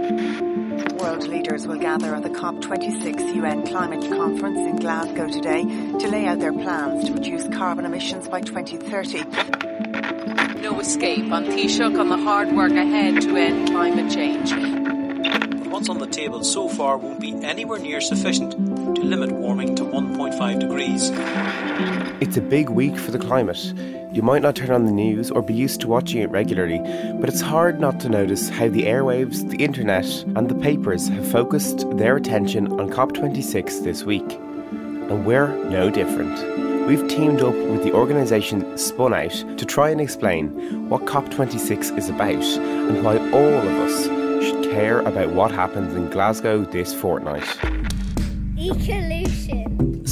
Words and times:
World 0.00 1.28
leaders 1.28 1.66
will 1.66 1.78
gather 1.78 2.14
at 2.14 2.22
the 2.22 2.30
COP26 2.30 3.34
UN 3.34 3.66
Climate 3.66 4.00
Conference 4.10 4.58
in 4.58 4.76
Glasgow 4.76 5.28
today 5.28 5.62
to 5.62 6.08
lay 6.08 6.26
out 6.26 6.38
their 6.38 6.54
plans 6.54 7.04
to 7.06 7.12
reduce 7.12 7.46
carbon 7.48 7.84
emissions 7.84 8.26
by 8.26 8.40
2030. 8.40 9.24
No 10.62 10.80
escape 10.80 11.30
on 11.30 11.44
Taoiseach 11.44 11.98
on 12.00 12.08
the 12.08 12.16
hard 12.16 12.52
work 12.52 12.72
ahead 12.72 13.20
to 13.22 13.36
end 13.36 13.68
climate 13.68 14.10
change. 14.10 14.99
What's 15.80 15.88
on 15.88 15.98
the 15.98 16.06
table 16.06 16.44
so 16.44 16.68
far 16.68 16.98
won't 16.98 17.20
be 17.20 17.32
anywhere 17.42 17.78
near 17.78 18.02
sufficient 18.02 18.52
to 18.52 19.02
limit 19.02 19.32
warming 19.32 19.76
to 19.76 19.82
1.5 19.82 20.60
degrees. 20.60 21.10
It's 22.20 22.36
a 22.36 22.42
big 22.42 22.68
week 22.68 22.98
for 22.98 23.12
the 23.12 23.18
climate. 23.18 23.72
You 24.12 24.20
might 24.20 24.42
not 24.42 24.56
turn 24.56 24.72
on 24.72 24.84
the 24.84 24.92
news 24.92 25.30
or 25.30 25.40
be 25.40 25.54
used 25.54 25.80
to 25.80 25.88
watching 25.88 26.20
it 26.20 26.28
regularly, 26.28 26.80
but 27.18 27.30
it's 27.30 27.40
hard 27.40 27.80
not 27.80 27.98
to 28.00 28.10
notice 28.10 28.50
how 28.50 28.68
the 28.68 28.82
airwaves, 28.82 29.48
the 29.48 29.56
internet, 29.56 30.04
and 30.36 30.50
the 30.50 30.54
papers 30.54 31.08
have 31.08 31.26
focused 31.32 31.86
their 31.96 32.16
attention 32.16 32.78
on 32.78 32.90
COP26 32.90 33.82
this 33.82 34.04
week. 34.04 34.30
And 34.32 35.24
we're 35.24 35.56
no 35.70 35.88
different. 35.88 36.86
We've 36.86 37.08
teamed 37.08 37.40
up 37.40 37.54
with 37.54 37.84
the 37.84 37.94
organisation 37.94 38.76
Spun 38.76 39.14
Out 39.14 39.56
to 39.56 39.64
try 39.64 39.88
and 39.88 40.00
explain 40.02 40.90
what 40.90 41.06
COP26 41.06 41.96
is 41.96 42.10
about 42.10 42.34
and 42.34 43.02
why 43.02 43.16
all 43.30 43.54
of 43.54 43.64
us 43.64 44.19
should 44.40 44.64
care 44.64 45.00
about 45.00 45.30
what 45.30 45.50
happens 45.50 45.94
in 45.94 46.08
Glasgow 46.10 46.64
this 46.64 46.94
fortnight. 46.94 47.44
Ecolution. 48.56 49.59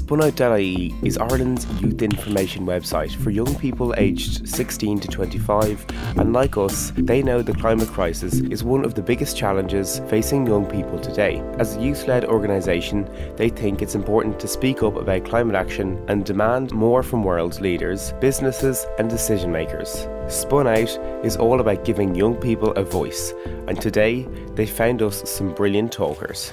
Spunout.ie 0.08 0.94
is 1.02 1.18
Ireland's 1.18 1.66
youth 1.82 2.00
information 2.00 2.64
website 2.64 3.14
for 3.14 3.28
young 3.28 3.54
people 3.56 3.94
aged 3.98 4.48
16 4.48 5.00
to 5.00 5.08
25, 5.08 5.84
and 6.16 6.32
like 6.32 6.56
us, 6.56 6.94
they 6.96 7.22
know 7.22 7.42
the 7.42 7.52
climate 7.52 7.88
crisis 7.88 8.40
is 8.40 8.64
one 8.64 8.86
of 8.86 8.94
the 8.94 9.02
biggest 9.02 9.36
challenges 9.36 10.00
facing 10.08 10.46
young 10.46 10.64
people 10.64 10.98
today. 10.98 11.42
As 11.58 11.76
a 11.76 11.82
youth 11.82 12.08
led 12.08 12.24
organisation, 12.24 13.06
they 13.36 13.50
think 13.50 13.83
it's 13.83 13.94
important 13.94 14.41
to 14.41 14.48
speak 14.48 14.83
up 14.83 14.96
about 14.96 15.27
climate 15.27 15.55
action 15.55 16.02
and 16.08 16.24
demand 16.24 16.72
more 16.72 17.02
from 17.02 17.22
world 17.22 17.61
leaders, 17.61 18.14
businesses, 18.18 18.86
and 18.98 19.11
decision 19.11 19.52
makers. 19.52 20.08
Spun 20.28 20.66
Out 20.66 20.98
is 21.22 21.36
all 21.36 21.61
about 21.61 21.84
giving 21.84 22.14
young 22.14 22.34
people 22.34 22.72
a 22.72 22.83
voice, 22.83 23.34
and 23.66 23.78
today 23.78 24.27
they 24.55 24.64
found 24.64 25.02
us 25.02 25.28
some 25.30 25.52
brilliant 25.52 25.92
talkers. 25.92 26.50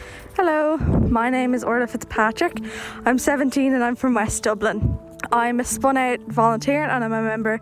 My 0.78 1.30
name 1.30 1.54
is 1.54 1.64
Orla 1.64 1.88
Fitzpatrick. 1.88 2.60
I'm 3.06 3.18
17 3.18 3.74
and 3.74 3.84
I'm 3.84 3.96
from 3.96 4.14
West 4.14 4.44
Dublin. 4.44 4.98
I'm 5.36 5.60
a 5.60 5.66
Spun 5.66 5.98
Out 5.98 6.22
volunteer 6.22 6.86
and 6.86 7.04
I'm 7.04 7.12
a 7.12 7.22
member 7.22 7.60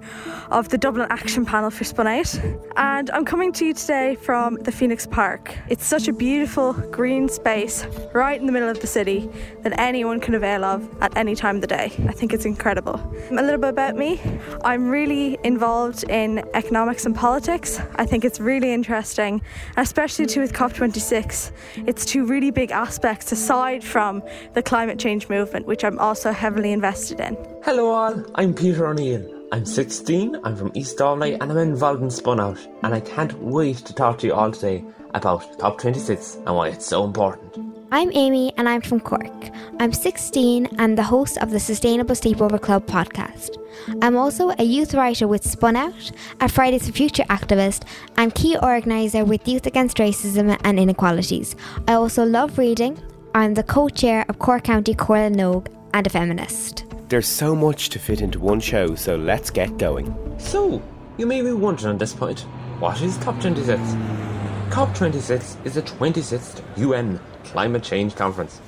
of 0.52 0.70
the 0.70 0.78
Dublin 0.78 1.08
Action 1.10 1.44
Panel 1.44 1.72
for 1.72 1.84
Spun 1.84 2.06
Out. 2.06 2.40
And 2.78 3.10
I'm 3.10 3.26
coming 3.26 3.52
to 3.54 3.66
you 3.66 3.74
today 3.74 4.14
from 4.14 4.58
the 4.58 4.72
Phoenix 4.72 5.08
Park. 5.08 5.58
It's 5.70 5.84
such 5.84 6.08
a 6.08 6.14
beautiful 6.14 6.74
green 6.74 7.28
space 7.28 7.88
right 8.14 8.40
in 8.40 8.46
the 8.46 8.52
middle 8.52 8.70
of 8.70 8.80
the 8.80 8.86
city 8.86 9.28
that 9.64 9.74
anyone 9.80 10.20
can 10.20 10.36
avail 10.36 10.64
of 10.64 10.88
at 11.02 11.18
any 11.18 11.34
time 11.34 11.56
of 11.56 11.62
the 11.62 11.68
day. 11.68 11.92
I 12.08 12.12
think 12.12 12.32
it's 12.32 12.46
incredible. 12.46 13.02
A 13.32 13.42
little 13.42 13.58
bit 13.58 13.72
about 13.72 13.96
me 13.96 14.22
I'm 14.64 14.88
really 14.88 15.40
involved 15.44 16.04
in 16.12 16.48
economics 16.54 17.08
and 17.08 17.16
politics. 17.16 17.80
I 17.96 18.06
think 18.06 18.24
it's 18.24 18.40
really 18.40 18.72
interesting, 18.72 19.42
especially 19.78 20.28
too 20.28 20.42
with 20.42 20.54
COP26. 20.54 21.52
It's 21.88 22.06
two 22.06 22.24
really 22.28 22.52
big 22.52 22.70
aspects 22.70 23.32
aside 23.32 23.84
from 23.84 24.22
the 24.54 24.62
climate 24.62 25.00
change 25.00 25.28
movement, 25.28 25.66
which 25.66 25.84
I'm 25.84 25.98
also 25.98 26.32
heavily 26.32 26.72
invested 26.72 27.20
in. 27.20 27.36
Hello 27.66 27.92
all, 27.92 28.22
I'm 28.36 28.54
Peter 28.54 28.86
O'Neill. 28.88 29.26
I'm 29.54 29.66
16, 29.66 30.38
I'm 30.44 30.54
from 30.54 30.74
East 30.74 30.98
Dublin 30.98 31.38
and 31.40 31.50
I'm 31.50 31.58
involved 31.58 32.04
in 32.04 32.10
Spun 32.10 32.42
Out 32.42 32.60
and 32.84 32.94
I 32.94 33.00
can't 33.00 33.42
wait 33.42 33.78
to 33.78 33.94
talk 33.94 34.18
to 34.18 34.28
you 34.28 34.34
all 34.34 34.52
today 34.52 34.84
about 35.14 35.44
COP26 35.60 36.46
and 36.46 36.56
why 36.58 36.68
it's 36.68 36.86
so 36.86 37.06
important. 37.06 37.58
I'm 37.90 38.12
Amy 38.12 38.52
and 38.58 38.68
I'm 38.68 38.82
from 38.82 39.00
Cork. 39.00 39.50
I'm 39.80 39.94
16 39.94 40.76
and 40.78 40.98
the 40.98 41.04
host 41.04 41.38
of 41.38 41.52
the 41.52 41.60
Sustainable 41.62 42.16
Sleepover 42.16 42.62
Club 42.62 42.86
podcast. 42.86 43.56
I'm 44.02 44.18
also 44.18 44.54
a 44.60 44.64
youth 44.64 44.94
writer 44.94 45.30
with 45.30 45.50
Spun 45.50 45.78
Out, 45.78 46.12
a 46.42 46.50
Fridays 46.50 46.88
for 46.88 46.92
Future 46.92 47.24
activist, 47.30 47.88
and 48.18 48.36
key 48.36 48.58
organiser 48.58 49.24
with 49.24 49.48
Youth 49.48 49.68
Against 49.68 50.00
Racism 50.00 50.60
and 50.66 50.78
Inequalities. 50.78 51.56
I 51.88 51.94
also 51.94 52.26
love 52.26 52.58
reading. 52.58 53.02
I'm 53.34 53.54
the 53.54 53.64
co 53.64 53.88
chair 53.88 54.26
of 54.28 54.40
Cork 54.40 54.66
County 54.66 54.94
Comhairle 54.94 55.32
na 55.32 55.44
nÓg 55.44 55.68
and 55.94 56.06
a 56.06 56.10
feminist. 56.10 56.93
There's 57.14 57.28
so 57.28 57.54
much 57.56 57.90
to 57.90 58.00
fit 58.00 58.22
into 58.22 58.40
one 58.40 58.60
show, 58.60 58.96
so 58.96 59.16
let's 59.16 59.52
get 59.52 59.78
going. 59.78 60.36
So, 60.40 60.82
you 61.16 61.28
may 61.28 61.44
be 61.44 61.52
wondering 61.52 61.94
at 61.94 62.00
this 62.00 62.16
point, 62.16 62.40
what 62.80 63.00
is 63.04 63.20
COP26? 63.20 64.72
COP26 64.72 65.64
is 65.64 65.76
the 65.76 65.84
26th 65.84 66.64
UN 66.76 67.20
Climate 67.44 67.84
Change 67.84 68.16
Conference. 68.16 68.60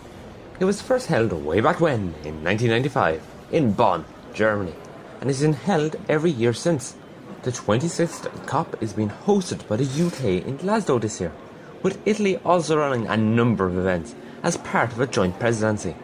It 0.59 0.65
was 0.65 0.79
first 0.79 1.07
held 1.07 1.33
way 1.33 1.59
back 1.59 1.81
when, 1.81 2.13
in 2.23 2.43
1995, 2.43 3.23
in 3.51 3.71
Bonn, 3.71 4.05
Germany, 4.35 4.75
and 5.21 5.29
has 5.31 5.41
been 5.41 5.53
held 5.53 5.95
every 6.07 6.29
year 6.29 6.53
since. 6.53 6.95
The 7.41 7.51
26th 7.51 8.45
COP 8.45 8.79
is 8.79 8.93
being 8.93 9.09
hosted 9.09 9.67
by 9.67 9.77
the 9.77 10.05
UK 10.05 10.45
in 10.45 10.57
Glasgow 10.57 10.99
this 10.99 11.19
year, 11.19 11.31
with 11.81 11.99
Italy 12.07 12.37
also 12.45 12.77
running 12.77 13.07
a 13.07 13.17
number 13.17 13.65
of 13.65 13.75
events 13.75 14.13
as 14.43 14.57
part 14.57 14.91
of 14.91 15.01
a 15.01 15.07
joint 15.07 15.39
presidency. 15.39 15.95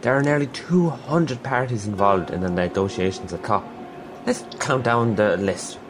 There 0.00 0.16
are 0.16 0.22
nearly 0.22 0.46
200 0.46 1.42
parties 1.42 1.86
involved 1.88 2.30
in 2.30 2.40
the 2.40 2.48
negotiations 2.48 3.32
at 3.32 3.42
COP. 3.42 3.66
Let's 4.26 4.44
count 4.60 4.84
down 4.84 5.16
the 5.16 5.36
list. 5.36 5.80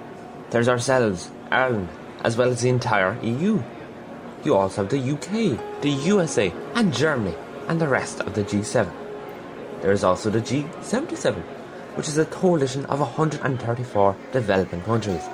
There's 0.49 0.69
ourselves, 0.69 1.31
Ireland, 1.51 1.91
as 2.25 2.35
well 2.35 2.49
as 2.49 2.63
the 2.63 2.71
entire 2.71 3.21
EU. 3.23 3.63
You 4.45 4.55
also 4.55 4.83
have 4.83 4.91
the 4.91 5.13
UK, 5.13 5.83
the 5.83 5.91
USA, 5.91 6.51
and 6.75 6.95
Germany, 6.95 7.37
and 7.69 7.79
the 7.79 7.89
rest 7.89 8.21
of 8.21 8.33
the 8.33 8.45
G7. 8.45 8.91
There 9.83 9.93
is 9.93 10.05
also 10.05 10.31
the 10.31 10.41
G77, 10.41 11.43
which 11.95 12.09
is 12.09 12.17
a 12.17 12.25
coalition 12.25 12.87
of 12.87 13.01
134 13.01 14.17
developing 14.33 14.81
countries. 14.83 15.29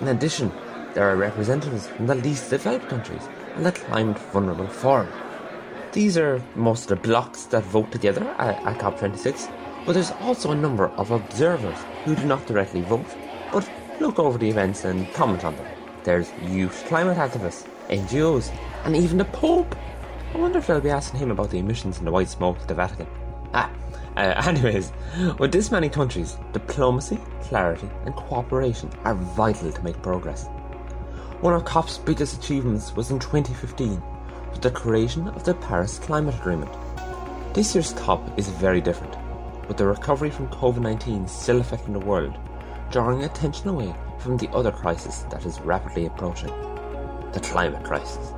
In 0.00 0.08
addition, 0.08 0.50
there 0.94 1.08
are 1.08 1.16
representatives 1.16 1.86
from 1.86 2.08
the 2.08 2.16
least 2.16 2.50
developed 2.50 2.88
countries 2.88 3.28
and 3.54 3.64
the 3.64 3.70
Climate 3.70 4.18
Vulnerable 4.32 4.66
Forum. 4.66 5.08
These 5.94 6.18
are 6.18 6.42
most 6.56 6.90
of 6.90 7.00
the 7.00 7.08
blocs 7.08 7.44
that 7.50 7.62
vote 7.62 7.92
together 7.92 8.24
at, 8.38 8.60
at 8.66 8.78
COP26, 8.80 9.48
but 9.86 9.92
there's 9.92 10.10
also 10.22 10.50
a 10.50 10.56
number 10.56 10.88
of 10.88 11.12
observers 11.12 11.78
who 12.04 12.16
do 12.16 12.26
not 12.26 12.44
directly 12.46 12.80
vote, 12.80 13.06
but 13.52 13.70
look 14.00 14.18
over 14.18 14.36
the 14.36 14.50
events 14.50 14.84
and 14.84 15.08
comment 15.12 15.44
on 15.44 15.54
them. 15.54 15.66
There's 16.02 16.32
youth 16.42 16.84
climate 16.88 17.16
activists, 17.16 17.68
NGOs, 17.90 18.52
and 18.84 18.96
even 18.96 19.18
the 19.18 19.24
Pope. 19.26 19.76
I 20.34 20.38
wonder 20.38 20.58
if 20.58 20.66
they'll 20.66 20.80
be 20.80 20.90
asking 20.90 21.20
him 21.20 21.30
about 21.30 21.50
the 21.50 21.58
emissions 21.58 21.98
and 21.98 22.06
the 22.08 22.10
white 22.10 22.28
smoke 22.28 22.58
at 22.58 22.66
the 22.66 22.74
Vatican. 22.74 23.06
Ah, 23.52 23.70
uh, 24.16 24.20
anyways, 24.48 24.90
with 25.38 25.52
this 25.52 25.70
many 25.70 25.88
countries, 25.88 26.36
diplomacy, 26.52 27.20
clarity, 27.42 27.88
and 28.04 28.16
cooperation 28.16 28.90
are 29.04 29.14
vital 29.14 29.70
to 29.70 29.84
make 29.84 30.02
progress. 30.02 30.48
One 31.40 31.54
of 31.54 31.64
COP's 31.64 31.98
biggest 31.98 32.42
achievements 32.42 32.96
was 32.96 33.12
in 33.12 33.20
2015 33.20 34.02
with 34.54 34.62
the 34.62 34.70
creation 34.70 35.26
of 35.26 35.42
the 35.42 35.52
Paris 35.54 35.98
Climate 35.98 36.36
Agreement. 36.36 36.70
This 37.54 37.74
year's 37.74 37.92
COP 37.94 38.38
is 38.38 38.48
very 38.48 38.80
different, 38.80 39.16
with 39.66 39.76
the 39.76 39.86
recovery 39.86 40.30
from 40.30 40.46
COVID 40.48 40.80
19 40.80 41.26
still 41.26 41.60
affecting 41.60 41.92
the 41.92 41.98
world, 41.98 42.38
drawing 42.92 43.24
attention 43.24 43.68
away 43.68 43.92
from 44.20 44.36
the 44.36 44.48
other 44.50 44.70
crisis 44.70 45.24
that 45.30 45.44
is 45.44 45.60
rapidly 45.60 46.06
approaching 46.06 46.52
the 47.32 47.40
climate 47.40 47.82
crisis. 47.84 48.32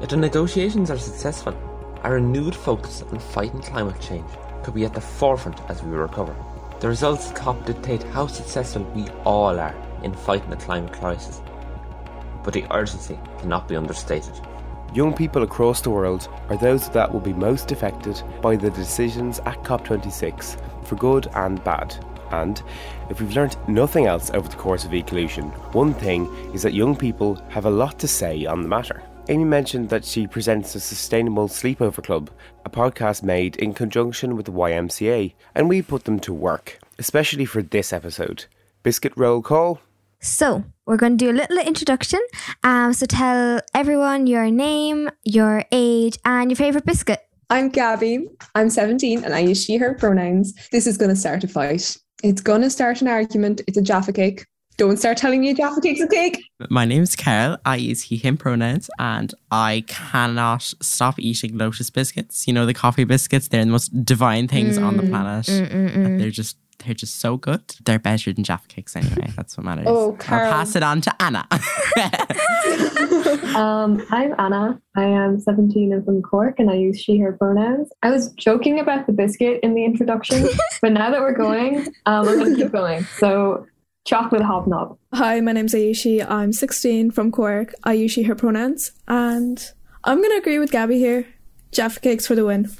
If 0.00 0.10
the 0.10 0.16
negotiations 0.16 0.92
are 0.92 0.98
successful, 0.98 1.58
a 2.04 2.12
renewed 2.12 2.54
focus 2.54 3.02
on 3.02 3.18
fighting 3.18 3.60
climate 3.60 4.00
change 4.00 4.30
could 4.62 4.74
be 4.74 4.84
at 4.84 4.94
the 4.94 5.00
forefront 5.00 5.60
as 5.68 5.82
we 5.82 5.90
recover. 5.90 6.36
The 6.78 6.86
results 6.86 7.28
of 7.28 7.34
COP 7.34 7.66
dictate 7.66 8.04
how 8.04 8.28
successful 8.28 8.84
we 8.94 9.08
all 9.24 9.58
are 9.58 9.74
in 10.04 10.14
fighting 10.14 10.50
the 10.50 10.56
climate 10.56 10.92
crisis, 10.92 11.42
but 12.44 12.54
the 12.54 12.64
urgency 12.72 13.18
cannot 13.40 13.66
be 13.66 13.74
understated. 13.74 14.40
Young 14.94 15.12
people 15.12 15.42
across 15.42 15.82
the 15.82 15.90
world 15.90 16.28
are 16.48 16.56
those 16.56 16.88
that 16.90 17.12
will 17.12 17.20
be 17.20 17.34
most 17.34 17.72
affected 17.72 18.22
by 18.40 18.56
the 18.56 18.70
decisions 18.70 19.38
at 19.40 19.62
COP26, 19.62 20.86
for 20.86 20.96
good 20.96 21.28
and 21.34 21.62
bad. 21.62 21.94
And 22.30 22.62
if 23.10 23.20
we've 23.20 23.34
learnt 23.34 23.68
nothing 23.68 24.06
else 24.06 24.30
over 24.32 24.48
the 24.48 24.56
course 24.56 24.84
of 24.84 24.92
Ecolution, 24.92 25.50
one 25.74 25.92
thing 25.94 26.26
is 26.54 26.62
that 26.62 26.74
young 26.74 26.96
people 26.96 27.34
have 27.50 27.66
a 27.66 27.70
lot 27.70 27.98
to 27.98 28.08
say 28.08 28.46
on 28.46 28.62
the 28.62 28.68
matter. 28.68 29.02
Amy 29.28 29.44
mentioned 29.44 29.90
that 29.90 30.06
she 30.06 30.26
presents 30.26 30.74
a 30.74 30.80
Sustainable 30.80 31.48
Sleepover 31.48 32.02
Club, 32.02 32.30
a 32.64 32.70
podcast 32.70 33.22
made 33.22 33.56
in 33.56 33.74
conjunction 33.74 34.36
with 34.36 34.46
the 34.46 34.52
YMCA, 34.52 35.34
and 35.54 35.68
we 35.68 35.82
put 35.82 36.04
them 36.04 36.18
to 36.20 36.32
work, 36.32 36.78
especially 36.98 37.44
for 37.44 37.60
this 37.60 37.92
episode. 37.92 38.46
Biscuit 38.82 39.12
roll 39.16 39.42
call. 39.42 39.80
So, 40.20 40.64
we're 40.86 40.96
going 40.96 41.16
to 41.16 41.24
do 41.24 41.30
a 41.30 41.36
little 41.36 41.58
introduction. 41.58 42.20
Um, 42.64 42.92
so, 42.92 43.06
tell 43.06 43.60
everyone 43.74 44.26
your 44.26 44.50
name, 44.50 45.08
your 45.24 45.64
age, 45.70 46.18
and 46.24 46.50
your 46.50 46.56
favourite 46.56 46.84
biscuit. 46.84 47.20
I'm 47.50 47.68
Gabby. 47.70 48.26
I'm 48.54 48.68
17 48.68 49.24
and 49.24 49.32
I 49.34 49.38
use 49.38 49.64
she, 49.64 49.76
her 49.78 49.94
pronouns. 49.94 50.52
This 50.70 50.86
is 50.86 50.98
going 50.98 51.08
to 51.10 51.16
start 51.16 51.44
a 51.44 51.48
fight. 51.48 51.96
It's 52.22 52.42
going 52.42 52.60
to 52.62 52.68
start 52.68 53.00
an 53.00 53.08
argument. 53.08 53.62
It's 53.66 53.78
a 53.78 53.82
Jaffa 53.82 54.12
cake. 54.12 54.44
Don't 54.76 54.96
start 54.98 55.16
telling 55.16 55.40
me 55.40 55.50
a 55.50 55.54
Jaffa 55.54 55.80
Cake's 55.80 56.00
a 56.00 56.06
cake. 56.06 56.40
My 56.70 56.84
name 56.84 57.02
is 57.02 57.16
Carol. 57.16 57.56
I 57.64 57.76
use 57.76 58.02
he, 58.02 58.16
him 58.16 58.36
pronouns, 58.36 58.88
and 59.00 59.34
I 59.50 59.82
cannot 59.88 60.62
stop 60.80 61.18
eating 61.18 61.58
Lotus 61.58 61.90
biscuits. 61.90 62.46
You 62.46 62.52
know, 62.52 62.64
the 62.64 62.74
coffee 62.74 63.02
biscuits, 63.02 63.48
they're 63.48 63.64
the 63.64 63.70
most 63.72 64.04
divine 64.04 64.46
things 64.46 64.78
on 64.78 64.96
the 64.96 65.02
Mm, 65.02 65.08
planet. 65.10 65.46
mm, 65.46 65.68
mm, 65.72 65.96
mm. 65.96 66.18
They're 66.20 66.30
just 66.30 66.56
they're 66.84 66.94
just 66.94 67.20
so 67.20 67.36
good. 67.36 67.62
They're 67.84 67.98
better 67.98 68.32
than 68.32 68.44
Jaffa 68.44 68.68
cakes 68.68 68.96
anyway. 68.96 69.30
That's 69.36 69.56
what 69.56 69.64
matters. 69.64 69.86
Oh, 69.88 70.12
I'll 70.12 70.16
pass 70.16 70.76
it 70.76 70.82
on 70.82 71.00
to 71.02 71.22
Anna. 71.22 71.46
Um, 73.58 74.06
I'm 74.10 74.34
Anna. 74.38 74.80
I 74.94 75.02
am 75.02 75.40
17 75.40 75.92
and 75.92 76.04
from 76.04 76.22
Cork, 76.22 76.60
and 76.60 76.70
I 76.70 76.74
use 76.74 77.00
she, 77.00 77.18
her 77.18 77.32
pronouns. 77.32 77.90
I 78.04 78.10
was 78.10 78.30
joking 78.34 78.78
about 78.78 79.06
the 79.06 79.12
biscuit 79.12 79.58
in 79.64 79.74
the 79.74 79.84
introduction, 79.84 80.48
but 80.82 80.92
now 80.92 81.10
that 81.10 81.20
we're 81.20 81.32
going, 81.32 81.78
um, 82.06 82.28
I'm 82.28 82.38
going 82.38 82.54
to 82.54 82.62
keep 82.62 82.70
going. 82.70 83.02
So, 83.18 83.66
chocolate 84.06 84.42
hobnob. 84.42 84.96
Hi, 85.12 85.40
my 85.40 85.50
name's 85.50 85.74
Ayushi. 85.74 86.24
I'm 86.28 86.52
16 86.52 87.10
from 87.10 87.32
Cork. 87.32 87.74
I 87.82 87.94
use 87.94 88.12
she, 88.12 88.22
her 88.22 88.36
pronouns. 88.36 88.92
And 89.08 89.72
I'm 90.04 90.18
going 90.18 90.30
to 90.30 90.38
agree 90.38 90.60
with 90.60 90.70
Gabby 90.70 90.98
here. 90.98 91.26
Jaffa 91.72 91.98
Cakes 91.98 92.28
for 92.28 92.36
the 92.36 92.44
win. 92.44 92.70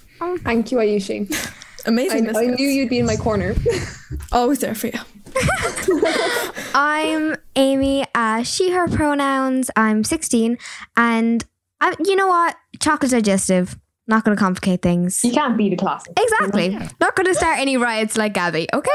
Thank 0.45 0.71
you, 0.71 0.79
Ayushi. 0.79 1.55
Amazing 1.89 2.37
I, 2.37 2.41
I 2.41 2.47
knew 2.49 2.69
you'd 2.69 2.91
be 2.91 2.99
in 2.99 3.07
my 3.07 3.17
corner. 3.17 3.55
Always 4.33 4.59
there 4.59 4.75
for 4.75 4.89
you. 4.89 5.01
I'm 6.75 7.35
Amy. 7.57 8.05
Uh, 8.15 8.43
she, 8.43 8.71
her 8.73 8.89
pronouns. 8.89 9.71
I'm 9.75 10.05
16. 10.05 10.59
And 10.99 11.45
I, 11.81 11.95
you 12.05 12.15
know 12.15 12.27
what? 12.27 12.57
Chocolate 12.81 13.11
digestive. 13.11 13.79
Not 14.07 14.23
going 14.23 14.37
to 14.37 14.41
complicate 14.41 14.83
things. 14.83 15.25
You 15.25 15.33
can't 15.33 15.57
beat 15.57 15.73
a 15.73 15.77
classic. 15.77 16.13
Exactly. 16.19 16.79
Not 17.01 17.17
going 17.17 17.27
to 17.27 17.35
start 17.35 17.59
any 17.59 17.79
riots 17.79 18.19
like 18.19 18.35
Gabby, 18.35 18.69
okay? 18.75 18.91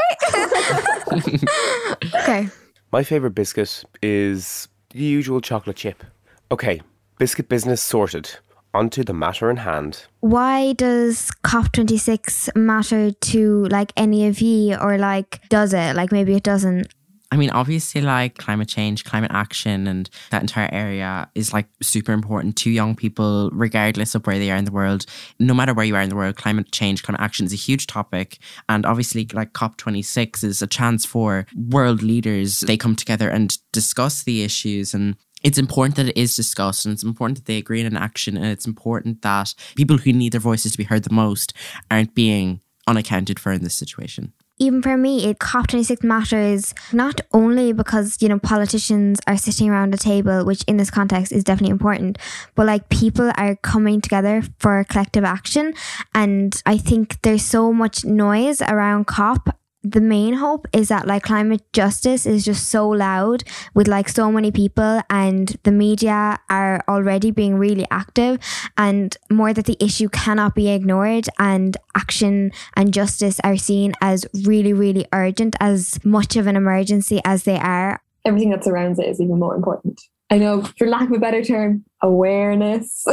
okay. 2.16 2.48
My 2.92 3.04
favourite 3.04 3.34
biscuit 3.34 3.84
is 4.04 4.68
the 4.92 5.00
usual 5.04 5.42
chocolate 5.42 5.78
chip. 5.78 6.04
Okay, 6.51 6.81
biscuit 7.18 7.50
business 7.50 7.81
sorted. 7.81 8.30
Onto 8.73 9.03
the 9.03 9.13
matter 9.13 9.51
in 9.51 9.57
hand. 9.57 10.05
Why 10.21 10.73
does 10.73 11.29
COP26 11.43 12.55
matter 12.55 13.11
to 13.11 13.65
like 13.65 13.93
any 13.95 14.25
of 14.27 14.41
you, 14.41 14.75
or 14.75 14.97
like 14.97 15.47
does 15.49 15.73
it? 15.73 15.95
Like 15.95 16.11
maybe 16.11 16.33
it 16.33 16.43
doesn't. 16.43 16.87
I 17.31 17.35
mean, 17.35 17.49
obviously, 17.49 18.01
like 18.01 18.37
climate 18.37 18.67
change, 18.67 19.05
climate 19.05 19.31
action, 19.33 19.87
and 19.87 20.07
that 20.29 20.41
entire 20.41 20.69
area 20.71 21.27
is 21.33 21.51
like 21.51 21.67
super 21.81 22.13
important 22.13 22.55
to 22.57 22.69
young 22.69 22.95
people, 22.95 23.49
regardless 23.53 24.13
of 24.13 24.27
where 24.27 24.37
they 24.37 24.51
are 24.51 24.55
in 24.55 24.65
the 24.65 24.71
world. 24.71 25.07
No 25.39 25.55
matter 25.55 25.73
where 25.73 25.85
you 25.85 25.95
are 25.95 26.01
in 26.01 26.09
the 26.09 26.15
world, 26.15 26.35
climate 26.35 26.71
change, 26.71 27.01
climate 27.01 27.21
action 27.21 27.47
is 27.47 27.53
a 27.53 27.55
huge 27.55 27.87
topic. 27.87 28.37
And 28.69 28.85
obviously, 28.85 29.27
like 29.33 29.53
COP26 29.53 30.43
is 30.43 30.61
a 30.61 30.67
chance 30.67 31.05
for 31.05 31.47
world 31.55 32.03
leaders. 32.03 32.59
They 32.59 32.77
come 32.77 32.95
together 32.95 33.29
and 33.29 33.57
discuss 33.71 34.23
the 34.23 34.43
issues. 34.43 34.93
And 34.93 35.15
it's 35.44 35.57
important 35.57 35.95
that 35.98 36.07
it 36.07 36.18
is 36.18 36.36
discussed 36.36 36.86
and 36.86 36.94
it's 36.94 37.04
important 37.04 37.38
that 37.38 37.45
they 37.45 37.57
agree 37.57 37.81
on 37.81 37.88
an 37.88 37.98
action. 37.98 38.38
And 38.38 38.45
it's 38.45 38.66
important 38.66 39.22
that 39.22 39.54
people 39.75 39.98
who 39.98 40.13
need 40.13 40.31
their 40.31 40.42
voices 40.42 40.72
to 40.72 40.78
be 40.78 40.86
heard 40.86 41.04
the 41.04 41.13
most 41.13 41.54
aren't 41.92 42.16
being 42.16 42.62
unaccounted 42.88 43.40
for 43.40 43.51
in 43.51 43.63
this 43.63 43.74
situation 43.74 44.34
even 44.60 44.81
for 44.81 44.98
me, 44.98 45.25
it 45.25 45.40
COP26 45.40 46.04
matters 46.04 46.74
not 46.92 47.22
only 47.34 47.74
because, 47.74 48.22
you 48.22 48.30
know, 48.30 48.40
politicians 48.40 49.19
are 49.28 49.38
sitting 49.38 49.69
around 49.69 49.94
a 49.94 49.98
table, 49.98 50.45
which 50.45 50.63
in 50.66 50.78
this 50.78 50.92
context 50.92 51.31
is 51.31 51.44
definitely 51.44 51.72
important, 51.72 52.18
but 52.56 52.68
like 52.68 52.88
people 52.90 53.31
are 53.36 53.56
coming 53.57 54.00
together 54.00 54.44
for 54.60 54.84
collective 54.86 55.24
action. 55.24 55.74
And 56.13 56.62
I 56.66 56.78
think 56.78 57.22
there's 57.24 57.44
so 57.44 57.74
much 57.74 58.06
noise 58.06 58.62
around 58.62 59.07
COP 59.07 59.56
the 59.83 60.01
main 60.01 60.35
hope 60.35 60.68
is 60.74 60.88
that 60.88 61.06
like 61.06 61.24
climate 61.24 61.62
justice 61.74 62.25
is 62.25 62.45
just 62.45 62.69
so 62.69 62.88
loud 62.88 63.44
with 63.74 63.88
like 63.88 64.07
so 64.07 64.31
many 64.31 64.51
people 64.51 65.01
and 65.09 65.57
the 65.63 65.71
media 65.71 66.39
are 66.50 66.83
already 66.88 67.31
being 67.31 67.56
really 67.56 67.85
active 67.91 68.39
and 68.77 69.18
more 69.30 69.53
that 69.53 69.65
the 69.65 69.77
issue 69.80 70.07
cannot 70.09 70.56
be 70.56 70.69
ignored 70.69 71.27
and 71.38 71.75
action 71.95 72.51
and 72.75 72.94
justice 72.94 73.39
are 73.44 73.57
seen 73.57 73.94
as 74.01 74.25
really 74.45 74.74
really 74.74 75.06
urgent 75.13 75.56
as 75.59 76.03
much 76.06 76.35
of 76.35 76.47
an 76.47 76.56
emergency 76.56 77.19
as 77.25 77.44
they 77.44 77.57
are 77.57 78.00
Everything 78.25 78.51
that 78.51 78.63
surrounds 78.63 79.00
it 79.00 79.07
is 79.07 79.19
even 79.19 79.38
more 79.38 79.56
important. 79.56 80.00
I 80.30 80.38
know, 80.38 80.63
for 80.77 80.88
lack 80.88 81.09
of 81.09 81.12
a 81.12 81.19
better 81.19 81.44
term, 81.44 81.83
awareness. 82.01 83.03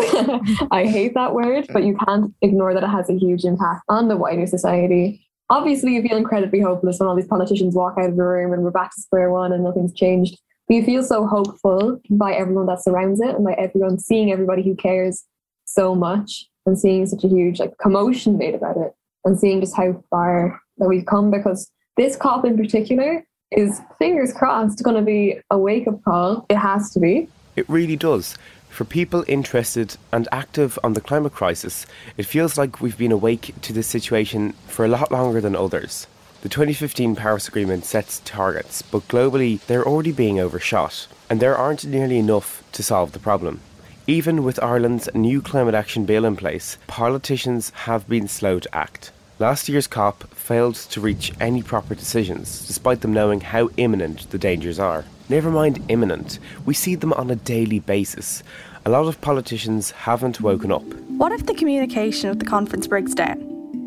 I 0.70 0.86
hate 0.88 1.14
that 1.14 1.34
word, 1.34 1.66
but 1.72 1.82
you 1.82 1.96
can't 2.06 2.32
ignore 2.40 2.72
that 2.72 2.84
it 2.84 2.88
has 2.88 3.10
a 3.10 3.18
huge 3.18 3.44
impact 3.44 3.82
on 3.88 4.08
the 4.08 4.16
wider 4.16 4.46
society. 4.46 5.26
Obviously, 5.50 5.94
you 5.94 6.02
feel 6.02 6.16
incredibly 6.16 6.60
hopeless 6.60 7.00
when 7.00 7.08
all 7.08 7.16
these 7.16 7.26
politicians 7.26 7.74
walk 7.74 7.96
out 7.98 8.08
of 8.08 8.16
the 8.16 8.22
room 8.22 8.52
and 8.52 8.62
we're 8.62 8.70
back 8.70 8.94
to 8.94 9.00
square 9.00 9.32
one 9.32 9.52
and 9.52 9.64
nothing's 9.64 9.92
changed. 9.92 10.38
But 10.68 10.76
you 10.76 10.84
feel 10.84 11.02
so 11.02 11.26
hopeful 11.26 12.00
by 12.08 12.34
everyone 12.34 12.66
that 12.66 12.84
surrounds 12.84 13.20
it 13.20 13.34
and 13.34 13.44
by 13.44 13.54
everyone 13.54 13.98
seeing 13.98 14.30
everybody 14.30 14.62
who 14.62 14.76
cares 14.76 15.24
so 15.64 15.96
much 15.96 16.46
and 16.66 16.78
seeing 16.78 17.04
such 17.06 17.24
a 17.24 17.28
huge 17.28 17.58
like 17.58 17.76
commotion 17.78 18.38
made 18.38 18.54
about 18.54 18.76
it 18.76 18.94
and 19.24 19.38
seeing 19.38 19.60
just 19.60 19.76
how 19.76 20.00
far 20.08 20.60
that 20.78 20.88
we've 20.88 21.06
come 21.06 21.32
because 21.32 21.68
this 21.96 22.14
COP 22.14 22.44
in 22.44 22.56
particular 22.56 23.24
is 23.50 23.80
fingers 23.98 24.32
crossed 24.32 24.82
going 24.84 24.96
to 24.96 25.02
be 25.02 25.40
a 25.50 25.58
wake 25.58 25.88
up 25.88 26.00
call. 26.04 26.46
It 26.48 26.56
has 26.58 26.90
to 26.92 27.00
be. 27.00 27.28
It 27.56 27.68
really 27.68 27.96
does. 27.96 28.36
For 28.70 28.84
people 28.84 29.24
interested 29.28 29.96
and 30.10 30.26
active 30.32 30.78
on 30.82 30.94
the 30.94 31.02
climate 31.02 31.34
crisis, 31.34 31.86
it 32.16 32.24
feels 32.24 32.56
like 32.56 32.80
we've 32.80 32.96
been 32.96 33.12
awake 33.12 33.52
to 33.60 33.72
this 33.74 33.86
situation 33.86 34.54
for 34.68 34.84
a 34.84 34.88
lot 34.88 35.12
longer 35.12 35.40
than 35.40 35.54
others. 35.54 36.06
The 36.40 36.48
2015 36.48 37.16
Paris 37.16 37.46
Agreement 37.48 37.84
sets 37.84 38.22
targets, 38.24 38.80
but 38.80 39.06
globally 39.08 39.60
they're 39.66 39.86
already 39.86 40.12
being 40.12 40.40
overshot, 40.40 41.06
and 41.28 41.38
there 41.38 41.56
aren't 41.56 41.84
nearly 41.84 42.18
enough 42.18 42.64
to 42.72 42.82
solve 42.82 43.12
the 43.12 43.18
problem. 43.18 43.60
Even 44.06 44.42
with 44.42 44.62
Ireland's 44.62 45.08
new 45.14 45.42
climate 45.42 45.74
action 45.74 46.06
bill 46.06 46.24
in 46.24 46.36
place, 46.36 46.78
politicians 46.86 47.70
have 47.84 48.08
been 48.08 48.28
slow 48.28 48.58
to 48.60 48.74
act. 48.74 49.12
Last 49.40 49.70
year's 49.70 49.86
COP 49.86 50.28
failed 50.34 50.74
to 50.74 51.00
reach 51.00 51.32
any 51.40 51.62
proper 51.62 51.94
decisions, 51.94 52.66
despite 52.66 53.00
them 53.00 53.14
knowing 53.14 53.40
how 53.40 53.70
imminent 53.78 54.30
the 54.30 54.36
dangers 54.36 54.78
are. 54.78 55.06
Never 55.30 55.50
mind 55.50 55.82
imminent, 55.88 56.38
we 56.66 56.74
see 56.74 56.94
them 56.94 57.14
on 57.14 57.30
a 57.30 57.36
daily 57.36 57.78
basis. 57.78 58.42
A 58.84 58.90
lot 58.90 59.06
of 59.06 59.18
politicians 59.22 59.92
haven't 59.92 60.42
woken 60.42 60.70
up. 60.70 60.82
What 60.82 61.32
if 61.32 61.46
the 61.46 61.54
communication 61.54 62.28
of 62.28 62.38
the 62.38 62.44
conference 62.44 62.86
breaks 62.86 63.14
down? 63.14 63.40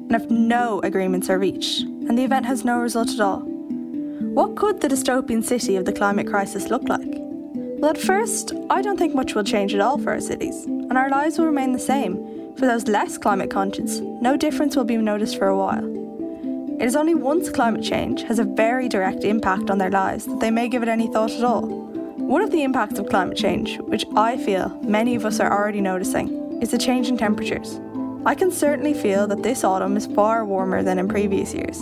And 0.09 0.15
if 0.15 0.27
no 0.31 0.81
agreements 0.81 1.29
are 1.29 1.37
reached, 1.37 1.81
and 1.81 2.17
the 2.17 2.23
event 2.23 2.47
has 2.47 2.65
no 2.65 2.79
result 2.79 3.11
at 3.11 3.19
all? 3.19 3.41
What 3.41 4.55
could 4.55 4.81
the 4.81 4.87
dystopian 4.87 5.43
city 5.43 5.75
of 5.75 5.85
the 5.85 5.93
climate 5.93 6.25
crisis 6.25 6.71
look 6.71 6.89
like? 6.89 7.13
Well, 7.77 7.91
at 7.91 7.99
first, 7.99 8.53
I 8.71 8.81
don't 8.81 8.97
think 8.97 9.13
much 9.13 9.35
will 9.35 9.43
change 9.43 9.75
at 9.75 9.81
all 9.81 9.99
for 9.99 10.13
our 10.13 10.19
cities, 10.19 10.65
and 10.65 10.97
our 10.97 11.11
lives 11.11 11.37
will 11.37 11.45
remain 11.45 11.73
the 11.73 11.79
same. 11.79 12.32
For 12.57 12.67
those 12.67 12.87
less 12.87 13.17
climate 13.17 13.49
conscious, 13.49 13.99
no 13.99 14.37
difference 14.37 14.75
will 14.75 14.83
be 14.83 14.97
noticed 14.97 15.37
for 15.37 15.47
a 15.47 15.57
while. 15.57 15.83
It 16.79 16.85
is 16.85 16.95
only 16.95 17.15
once 17.15 17.49
climate 17.49 17.83
change 17.83 18.23
has 18.23 18.39
a 18.39 18.43
very 18.43 18.87
direct 18.87 19.23
impact 19.23 19.69
on 19.69 19.77
their 19.77 19.89
lives 19.89 20.25
that 20.25 20.39
they 20.39 20.51
may 20.51 20.67
give 20.67 20.83
it 20.83 20.89
any 20.89 21.07
thought 21.07 21.31
at 21.31 21.43
all. 21.43 21.63
One 22.17 22.41
of 22.41 22.51
the 22.51 22.63
impacts 22.63 22.99
of 22.99 23.09
climate 23.09 23.37
change, 23.37 23.79
which 23.79 24.05
I 24.15 24.37
feel 24.37 24.69
many 24.83 25.15
of 25.15 25.25
us 25.25 25.39
are 25.39 25.51
already 25.51 25.81
noticing, 25.81 26.61
is 26.61 26.71
the 26.71 26.77
change 26.77 27.09
in 27.09 27.17
temperatures. 27.17 27.79
I 28.25 28.35
can 28.35 28.51
certainly 28.51 28.93
feel 28.93 29.27
that 29.27 29.43
this 29.43 29.63
autumn 29.63 29.97
is 29.97 30.07
far 30.07 30.45
warmer 30.45 30.83
than 30.83 30.99
in 30.99 31.07
previous 31.07 31.53
years. 31.53 31.81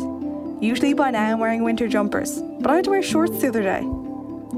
Usually 0.59 0.93
by 0.93 1.11
now 1.11 1.31
I'm 1.31 1.39
wearing 1.39 1.63
winter 1.63 1.87
jumpers, 1.87 2.41
but 2.59 2.71
I 2.71 2.75
had 2.75 2.85
to 2.85 2.91
wear 2.91 3.03
shorts 3.03 3.39
the 3.39 3.49
other 3.49 3.61
day. 3.61 3.87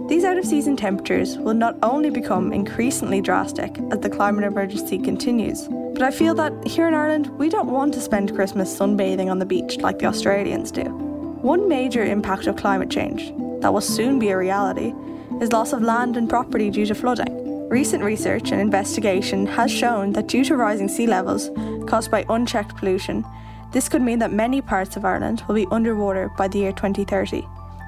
These 0.08 0.26
out 0.26 0.38
of 0.38 0.46
season 0.46 0.76
temperatures 0.76 1.38
will 1.38 1.54
not 1.54 1.78
only 1.84 2.10
become 2.10 2.54
increasingly 2.54 3.22
drastic 3.22 3.78
as 3.92 4.00
the 4.00 4.10
climate 4.10 4.44
emergency 4.44 4.98
continues, 4.98 5.68
but 5.94 6.02
I 6.02 6.12
feel 6.12 6.34
that 6.36 6.68
here 6.68 6.88
in 6.88 6.94
Ireland 6.94 7.28
we 7.38 7.50
don't 7.50 7.70
want 7.70 7.94
to 7.94 8.02
spend 8.02 8.36
Christmas 8.36 8.76
sunbathing 8.78 9.30
on 9.30 9.40
the 9.40 9.46
beach 9.46 9.78
like 9.78 10.00
the 10.00 10.08
Australians 10.08 10.72
do. 10.72 10.84
One 10.84 11.68
major 11.68 12.04
impact 12.04 12.48
of 12.48 12.56
climate 12.56 12.90
change, 12.90 13.34
that 13.62 13.72
will 13.72 13.82
soon 13.82 14.18
be 14.18 14.30
a 14.30 14.38
reality, 14.38 14.94
is 15.40 15.52
loss 15.52 15.74
of 15.74 15.82
land 15.82 16.18
and 16.18 16.30
property 16.30 16.70
due 16.70 16.86
to 16.86 16.96
flooding. 16.96 17.70
Recent 17.70 18.04
research 18.04 18.52
and 18.52 18.62
investigation 18.62 19.46
has 19.46 19.72
shown 19.72 20.14
that 20.14 20.28
due 20.28 20.44
to 20.46 20.56
rising 20.56 20.88
sea 20.88 21.08
levels 21.08 21.50
caused 21.88 22.12
by 22.12 22.26
unchecked 22.30 22.76
pollution, 22.78 23.26
this 23.72 23.90
could 23.90 24.02
mean 24.02 24.20
that 24.20 24.32
many 24.32 24.62
parts 24.62 24.96
of 24.96 25.06
Ireland 25.06 25.44
will 25.48 25.56
be 25.56 25.68
underwater 25.72 26.30
by 26.38 26.48
the 26.48 26.60
year 26.60 26.72
2030. 26.72 27.48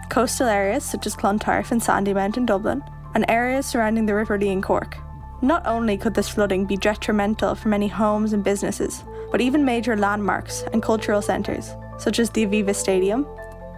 Coastal 0.10 0.48
areas 0.48 0.84
such 0.84 1.06
as 1.06 1.16
Clontarf 1.16 1.72
and 1.72 1.82
Sandymount 1.82 2.38
in 2.38 2.46
Dublin, 2.46 2.84
and 3.14 3.26
areas 3.30 3.66
surrounding 3.66 4.06
the 4.06 4.16
River 4.16 4.38
Lee 4.38 4.50
in 4.50 4.62
Cork. 4.62 4.98
Not 5.46 5.68
only 5.68 5.96
could 5.96 6.16
this 6.16 6.28
flooding 6.28 6.66
be 6.66 6.76
detrimental 6.76 7.54
for 7.54 7.70
many 7.70 7.88
homes 7.88 8.34
and 8.34 8.44
businesses, 8.44 9.04
but 9.32 9.42
even 9.42 9.64
major 9.64 9.96
landmarks 9.96 10.64
and 10.74 10.82
cultural 10.82 11.22
centres, 11.22 11.70
such 12.00 12.18
as 12.18 12.32
the 12.32 12.48
Aviva 12.48 12.74
Stadium, 12.74 13.26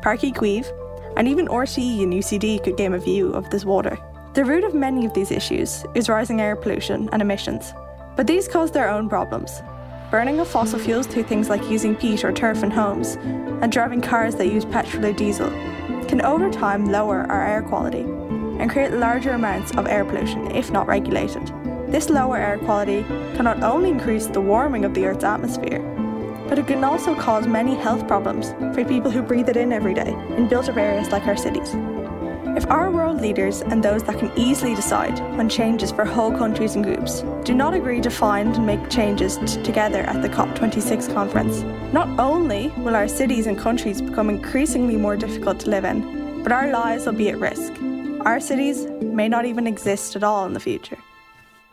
Páirc 0.02 0.22
Uí 0.22 0.34
Chaoimh, 0.34 1.14
and 1.18 1.28
even 1.28 1.50
RTE 1.50 2.04
and 2.04 2.14
UCD 2.14 2.64
could 2.64 2.78
gain 2.78 2.94
a 2.94 2.98
view 2.98 3.34
of 3.34 3.50
this 3.50 3.66
water. 3.66 4.00
The 4.34 4.46
root 4.46 4.64
of 4.64 4.74
many 4.74 5.06
of 5.06 5.14
these 5.14 5.30
issues 5.30 5.84
is 5.94 6.08
rising 6.08 6.40
air 6.40 6.56
pollution 6.56 7.10
and 7.12 7.22
emissions, 7.22 7.74
but 8.16 8.28
these 8.28 8.48
cause 8.48 8.72
their 8.72 8.90
own 8.90 9.10
problems. 9.10 9.62
Burning 10.10 10.40
of 10.40 10.48
fossil 10.48 10.80
fuels 10.80 11.06
through 11.06 11.24
things 11.24 11.50
like 11.50 11.70
using 11.70 11.98
peat 11.98 12.24
or 12.24 12.32
turf 12.32 12.64
in 12.64 12.72
homes, 12.72 13.18
and 13.62 13.74
driving 13.74 14.00
cars 14.00 14.36
that 14.36 14.48
use 14.48 14.64
petrol 14.64 15.06
or 15.06 15.12
diesel, 15.12 15.50
can 16.08 16.22
over 16.22 16.50
time 16.50 16.90
lower 16.94 17.30
our 17.30 17.46
air 17.46 17.62
quality 17.62 18.06
and 18.60 18.72
create 18.72 18.94
larger 18.94 19.32
amounts 19.32 19.72
of 19.78 19.88
air 19.88 20.06
pollution 20.06 20.50
if 20.52 20.72
not 20.72 20.88
regulated. 20.88 21.52
This 21.88 22.10
lower 22.10 22.38
air 22.38 22.58
quality 22.58 23.04
can 23.36 23.46
not 23.46 23.64
only 23.64 23.90
increase 23.90 24.28
the 24.28 24.42
warming 24.42 24.84
of 24.84 24.94
the 24.94 25.06
Earth's 25.06 25.24
atmosphere, 25.24 25.80
but 26.50 26.60
it 26.60 26.68
can 26.68 26.84
also 26.84 27.16
cause 27.16 27.48
many 27.48 27.76
health 27.76 28.08
problems 28.08 28.52
for 28.76 28.84
people 28.84 29.10
who 29.10 29.22
breathe 29.22 29.48
it 29.48 29.56
in 29.56 29.72
every 29.72 29.94
day 29.94 30.12
in 30.36 30.50
built 30.50 30.68
up 30.68 30.76
areas 30.76 31.10
like 31.12 31.26
our 31.28 31.38
cities. 31.38 31.74
If 32.58 32.66
our 32.70 32.92
world 32.92 33.22
leaders 33.22 33.62
and 33.62 33.82
those 33.82 34.04
that 34.04 34.20
can 34.20 34.32
easily 34.36 34.76
decide 34.76 35.18
on 35.22 35.48
changes 35.48 35.92
for 35.92 36.04
whole 36.04 36.32
countries 36.32 36.76
and 36.76 36.84
groups 36.84 37.24
do 37.44 37.54
not 37.54 37.74
agree 37.74 38.02
to 38.02 38.10
find 38.10 38.56
and 38.56 38.66
make 38.66 38.90
changes 38.90 39.38
t- 39.38 39.62
together 39.64 40.00
at 40.02 40.22
the 40.22 40.30
COP26 40.30 41.14
conference, 41.14 41.62
not 41.94 42.10
only 42.20 42.70
will 42.80 42.96
our 42.96 43.08
cities 43.08 43.48
and 43.48 43.58
countries 43.58 44.02
become 44.02 44.30
increasingly 44.30 44.98
more 44.98 45.16
difficult 45.16 45.60
to 45.62 45.70
live 45.70 45.86
in, 45.86 46.44
but 46.44 46.52
our 46.52 46.70
lives 46.72 47.06
will 47.06 47.14
be 47.14 47.30
at 47.30 47.40
risk. 47.40 47.72
Our 48.26 48.40
cities 48.40 48.88
may 49.02 49.30
not 49.30 49.46
even 49.46 49.68
exist 49.68 50.16
at 50.16 50.24
all 50.24 50.46
in 50.46 50.54
the 50.54 50.60
future. 50.60 50.98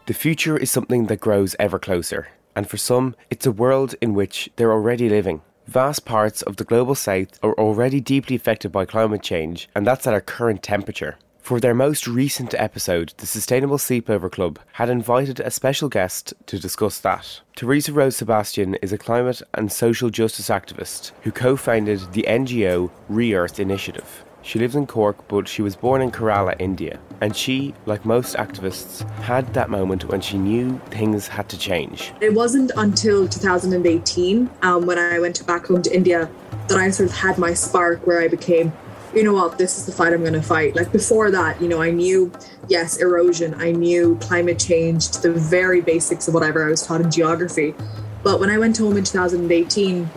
The 0.06 0.12
future 0.12 0.58
is 0.58 0.70
something 0.70 1.06
that 1.06 1.20
grows 1.20 1.56
ever 1.58 1.78
closer, 1.78 2.28
and 2.54 2.68
for 2.68 2.76
some, 2.76 3.16
it's 3.30 3.46
a 3.46 3.50
world 3.50 3.94
in 4.02 4.12
which 4.12 4.50
they're 4.56 4.70
already 4.70 5.08
living. 5.08 5.40
Vast 5.66 6.04
parts 6.04 6.42
of 6.42 6.56
the 6.56 6.64
global 6.64 6.94
south 6.94 7.38
are 7.42 7.54
already 7.54 8.02
deeply 8.02 8.36
affected 8.36 8.70
by 8.70 8.84
climate 8.84 9.22
change, 9.22 9.70
and 9.74 9.86
that's 9.86 10.06
at 10.06 10.12
our 10.12 10.20
current 10.20 10.62
temperature. 10.62 11.16
For 11.38 11.58
their 11.58 11.74
most 11.74 12.06
recent 12.06 12.52
episode, 12.52 13.14
the 13.16 13.26
Sustainable 13.26 13.78
Sleepover 13.78 14.30
Club 14.30 14.58
had 14.72 14.90
invited 14.90 15.40
a 15.40 15.50
special 15.50 15.88
guest 15.88 16.34
to 16.46 16.58
discuss 16.58 17.00
that. 17.00 17.40
Teresa 17.56 17.92
Rose 17.92 18.16
Sebastian 18.16 18.74
is 18.76 18.92
a 18.92 18.98
climate 18.98 19.40
and 19.54 19.72
social 19.72 20.10
justice 20.10 20.50
activist 20.50 21.12
who 21.22 21.32
co 21.32 21.56
founded 21.56 22.12
the 22.12 22.26
NGO 22.28 22.90
Re 23.08 23.34
Earth 23.34 23.58
Initiative. 23.58 24.23
She 24.44 24.58
lives 24.58 24.76
in 24.76 24.86
Cork, 24.86 25.26
but 25.26 25.48
she 25.48 25.62
was 25.62 25.74
born 25.74 26.02
in 26.02 26.10
Kerala, 26.10 26.54
India. 26.58 27.00
And 27.22 27.34
she, 27.34 27.74
like 27.86 28.04
most 28.04 28.36
activists, 28.36 29.00
had 29.20 29.54
that 29.54 29.70
moment 29.70 30.04
when 30.04 30.20
she 30.20 30.36
knew 30.36 30.78
things 30.90 31.26
had 31.26 31.48
to 31.48 31.58
change. 31.58 32.12
It 32.20 32.34
wasn't 32.34 32.70
until 32.76 33.26
2018, 33.26 34.50
um, 34.60 34.84
when 34.84 34.98
I 34.98 35.18
went 35.18 35.44
back 35.46 35.66
home 35.66 35.80
to 35.80 35.96
India, 35.96 36.28
that 36.68 36.76
I 36.76 36.90
sort 36.90 37.08
of 37.08 37.16
had 37.16 37.38
my 37.38 37.54
spark 37.54 38.06
where 38.06 38.20
I 38.20 38.28
became, 38.28 38.70
you 39.14 39.22
know 39.22 39.32
what, 39.32 39.56
this 39.56 39.78
is 39.78 39.86
the 39.86 39.92
fight 39.92 40.12
I'm 40.12 40.20
going 40.20 40.34
to 40.34 40.42
fight. 40.42 40.76
Like 40.76 40.92
before 40.92 41.30
that, 41.30 41.62
you 41.62 41.66
know, 41.66 41.80
I 41.80 41.90
knew, 41.90 42.30
yes, 42.68 42.98
erosion, 42.98 43.54
I 43.54 43.72
knew 43.72 44.18
climate 44.20 44.58
change, 44.58 45.08
the 45.08 45.32
very 45.32 45.80
basics 45.80 46.28
of 46.28 46.34
whatever 46.34 46.66
I 46.66 46.68
was 46.68 46.86
taught 46.86 47.00
in 47.00 47.10
geography. 47.10 47.74
But 48.22 48.40
when 48.40 48.50
I 48.50 48.58
went 48.58 48.76
home 48.76 48.98
in 48.98 49.04
2018, 49.04 50.10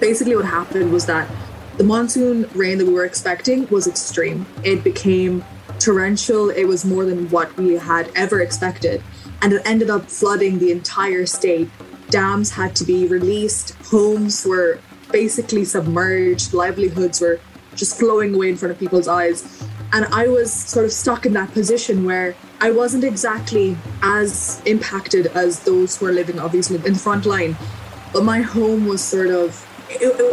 basically 0.00 0.34
what 0.34 0.44
happened 0.44 0.92
was 0.92 1.06
that 1.06 1.30
the 1.80 1.86
monsoon 1.86 2.46
rain 2.54 2.76
that 2.76 2.86
we 2.86 2.92
were 2.92 3.06
expecting 3.06 3.66
was 3.68 3.86
extreme. 3.86 4.44
It 4.62 4.84
became 4.84 5.42
torrential, 5.78 6.50
it 6.50 6.64
was 6.64 6.84
more 6.84 7.06
than 7.06 7.30
what 7.30 7.56
we 7.56 7.72
had 7.72 8.12
ever 8.14 8.42
expected, 8.42 9.02
and 9.40 9.54
it 9.54 9.62
ended 9.64 9.88
up 9.88 10.04
flooding 10.10 10.58
the 10.58 10.72
entire 10.72 11.24
state. 11.24 11.70
Dams 12.10 12.50
had 12.50 12.76
to 12.76 12.84
be 12.84 13.06
released, 13.06 13.70
homes 13.86 14.44
were 14.44 14.78
basically 15.10 15.64
submerged, 15.64 16.52
livelihoods 16.52 17.22
were 17.22 17.40
just 17.76 17.98
flowing 17.98 18.34
away 18.34 18.50
in 18.50 18.58
front 18.58 18.72
of 18.72 18.78
people's 18.78 19.08
eyes. 19.08 19.66
And 19.94 20.04
I 20.12 20.28
was 20.28 20.52
sort 20.52 20.84
of 20.84 20.92
stuck 20.92 21.24
in 21.24 21.32
that 21.32 21.50
position 21.52 22.04
where 22.04 22.34
I 22.60 22.72
wasn't 22.72 23.04
exactly 23.04 23.74
as 24.02 24.60
impacted 24.66 25.28
as 25.28 25.60
those 25.60 25.96
who 25.96 26.04
are 26.08 26.12
living, 26.12 26.38
obviously, 26.38 26.76
in 26.76 26.92
the 26.92 26.98
front 26.98 27.24
line. 27.24 27.56
But 28.12 28.24
my 28.24 28.42
home 28.42 28.84
was 28.84 29.02
sort 29.02 29.30
of 29.30 29.66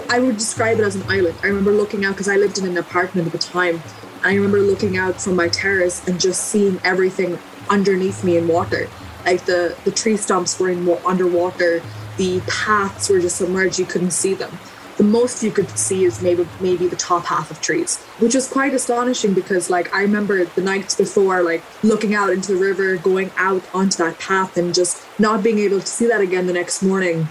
I 0.09 0.19
would 0.19 0.37
describe 0.37 0.79
it 0.79 0.83
as 0.83 0.95
an 0.95 1.03
island. 1.09 1.35
I 1.43 1.47
remember 1.47 1.71
looking 1.71 2.05
out 2.05 2.11
because 2.11 2.27
I 2.27 2.35
lived 2.35 2.57
in 2.57 2.65
an 2.65 2.77
apartment 2.77 3.27
at 3.27 3.33
the 3.33 3.39
time. 3.39 3.81
I 4.23 4.35
remember 4.35 4.59
looking 4.59 4.97
out 4.97 5.19
from 5.19 5.35
my 5.35 5.47
terrace 5.47 6.07
and 6.07 6.19
just 6.19 6.45
seeing 6.45 6.79
everything 6.83 7.39
underneath 7.69 8.23
me 8.23 8.37
in 8.37 8.47
water. 8.47 8.87
Like 9.25 9.45
the, 9.45 9.75
the 9.83 9.91
tree 9.91 10.15
stumps 10.17 10.59
were 10.59 10.69
in 10.69 10.87
underwater, 11.05 11.81
the 12.17 12.41
paths 12.47 13.09
were 13.09 13.19
just 13.19 13.37
submerged, 13.37 13.79
you 13.79 13.85
couldn't 13.85 14.11
see 14.11 14.33
them. 14.33 14.57
The 14.97 15.03
most 15.03 15.43
you 15.43 15.51
could 15.51 15.69
see 15.77 16.05
is 16.05 16.21
maybe 16.21 16.47
maybe 16.59 16.87
the 16.87 16.95
top 16.95 17.25
half 17.25 17.51
of 17.51 17.61
trees, 17.61 17.97
which 18.17 18.33
was 18.33 18.47
quite 18.47 18.73
astonishing 18.73 19.35
because 19.35 19.69
like 19.69 19.93
I 19.93 20.01
remember 20.01 20.45
the 20.45 20.61
nights 20.61 20.95
before 20.95 21.43
like 21.43 21.63
looking 21.83 22.15
out 22.15 22.31
into 22.31 22.53
the 22.53 22.59
river, 22.59 22.97
going 22.97 23.29
out 23.37 23.63
onto 23.75 23.97
that 24.03 24.17
path 24.17 24.57
and 24.57 24.73
just 24.73 25.05
not 25.19 25.43
being 25.43 25.59
able 25.59 25.79
to 25.79 25.85
see 25.85 26.07
that 26.07 26.21
again 26.21 26.47
the 26.47 26.53
next 26.53 26.81
morning 26.81 27.27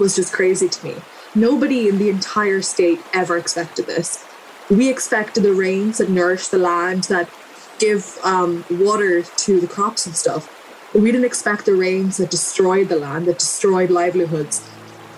was 0.00 0.16
just 0.16 0.32
crazy 0.32 0.68
to 0.68 0.84
me. 0.84 0.96
Nobody 1.38 1.88
in 1.88 1.98
the 1.98 2.08
entire 2.08 2.62
state 2.62 3.00
ever 3.14 3.36
expected 3.36 3.86
this. 3.86 4.26
We 4.68 4.90
expected 4.90 5.44
the 5.44 5.52
rains 5.52 5.98
that 5.98 6.10
nourish 6.10 6.48
the 6.48 6.58
land, 6.58 7.04
that 7.04 7.30
give 7.78 8.18
um, 8.24 8.64
water 8.68 9.22
to 9.22 9.60
the 9.60 9.68
crops 9.68 10.04
and 10.04 10.16
stuff. 10.16 10.52
But 10.92 11.02
we 11.02 11.12
didn't 11.12 11.26
expect 11.26 11.64
the 11.64 11.76
rains 11.76 12.16
that 12.16 12.32
destroyed 12.32 12.88
the 12.88 12.96
land, 12.96 13.26
that 13.26 13.38
destroyed 13.38 13.88
livelihoods. 13.88 14.68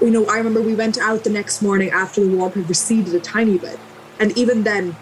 You 0.02 0.10
know, 0.10 0.26
I 0.26 0.36
remember 0.36 0.60
we 0.60 0.74
went 0.74 0.98
out 0.98 1.24
the 1.24 1.30
next 1.30 1.62
morning 1.62 1.88
after 1.88 2.22
the 2.22 2.36
water 2.36 2.60
had 2.60 2.68
receded 2.68 3.14
a 3.14 3.20
tiny 3.20 3.56
bit. 3.56 3.78
And 4.18 4.36
even 4.36 4.64
then, 4.64 4.96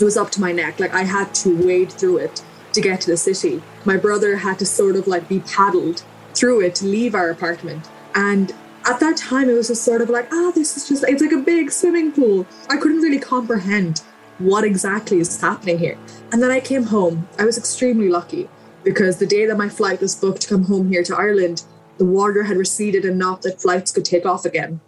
it 0.00 0.02
was 0.02 0.16
up 0.16 0.30
to 0.30 0.40
my 0.40 0.50
neck. 0.50 0.80
Like 0.80 0.94
I 0.94 1.02
had 1.02 1.34
to 1.36 1.66
wade 1.66 1.92
through 1.92 2.18
it 2.18 2.42
to 2.72 2.80
get 2.80 3.02
to 3.02 3.10
the 3.10 3.18
city. 3.18 3.62
My 3.84 3.98
brother 3.98 4.36
had 4.36 4.58
to 4.60 4.66
sort 4.66 4.96
of 4.96 5.06
like 5.06 5.28
be 5.28 5.40
paddled 5.40 6.04
through 6.32 6.62
it 6.62 6.74
to 6.76 6.86
leave 6.86 7.14
our 7.14 7.28
apartment. 7.28 7.86
And 8.14 8.54
at 8.86 9.00
that 9.00 9.16
time, 9.16 9.48
it 9.48 9.54
was 9.54 9.68
just 9.68 9.82
sort 9.82 10.02
of 10.02 10.10
like, 10.10 10.26
ah, 10.26 10.34
oh, 10.34 10.52
this 10.52 10.76
is 10.76 10.88
just, 10.88 11.04
it's 11.04 11.22
like 11.22 11.32
a 11.32 11.38
big 11.38 11.70
swimming 11.70 12.12
pool. 12.12 12.46
I 12.68 12.76
couldn't 12.76 13.00
really 13.00 13.18
comprehend 13.18 14.02
what 14.38 14.64
exactly 14.64 15.20
is 15.20 15.40
happening 15.40 15.78
here. 15.78 15.98
And 16.32 16.42
then 16.42 16.50
I 16.50 16.60
came 16.60 16.84
home. 16.84 17.28
I 17.38 17.44
was 17.44 17.56
extremely 17.56 18.08
lucky 18.08 18.48
because 18.82 19.18
the 19.18 19.26
day 19.26 19.46
that 19.46 19.56
my 19.56 19.68
flight 19.68 20.00
was 20.00 20.14
booked 20.14 20.42
to 20.42 20.48
come 20.48 20.64
home 20.64 20.90
here 20.90 21.02
to 21.04 21.16
Ireland, 21.16 21.62
the 21.96 22.04
water 22.04 22.42
had 22.42 22.56
receded 22.56 23.04
enough 23.04 23.40
that 23.42 23.62
flights 23.62 23.92
could 23.92 24.04
take 24.04 24.26
off 24.26 24.44
again. 24.44 24.80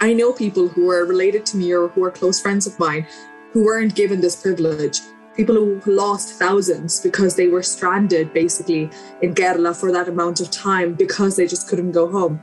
I 0.00 0.14
know 0.14 0.32
people 0.32 0.68
who 0.68 0.90
are 0.90 1.04
related 1.04 1.44
to 1.46 1.56
me 1.56 1.72
or 1.72 1.88
who 1.88 2.02
are 2.04 2.10
close 2.10 2.40
friends 2.40 2.66
of 2.66 2.78
mine 2.78 3.06
who 3.52 3.64
weren't 3.64 3.94
given 3.94 4.20
this 4.20 4.40
privilege. 4.40 5.00
People 5.36 5.54
who 5.54 5.80
lost 5.86 6.38
thousands 6.38 7.00
because 7.00 7.36
they 7.36 7.48
were 7.48 7.62
stranded 7.62 8.32
basically 8.32 8.90
in 9.22 9.34
Kerala 9.34 9.78
for 9.78 9.92
that 9.92 10.08
amount 10.08 10.40
of 10.40 10.50
time 10.50 10.94
because 10.94 11.36
they 11.36 11.46
just 11.46 11.68
couldn't 11.68 11.92
go 11.92 12.10
home. 12.10 12.40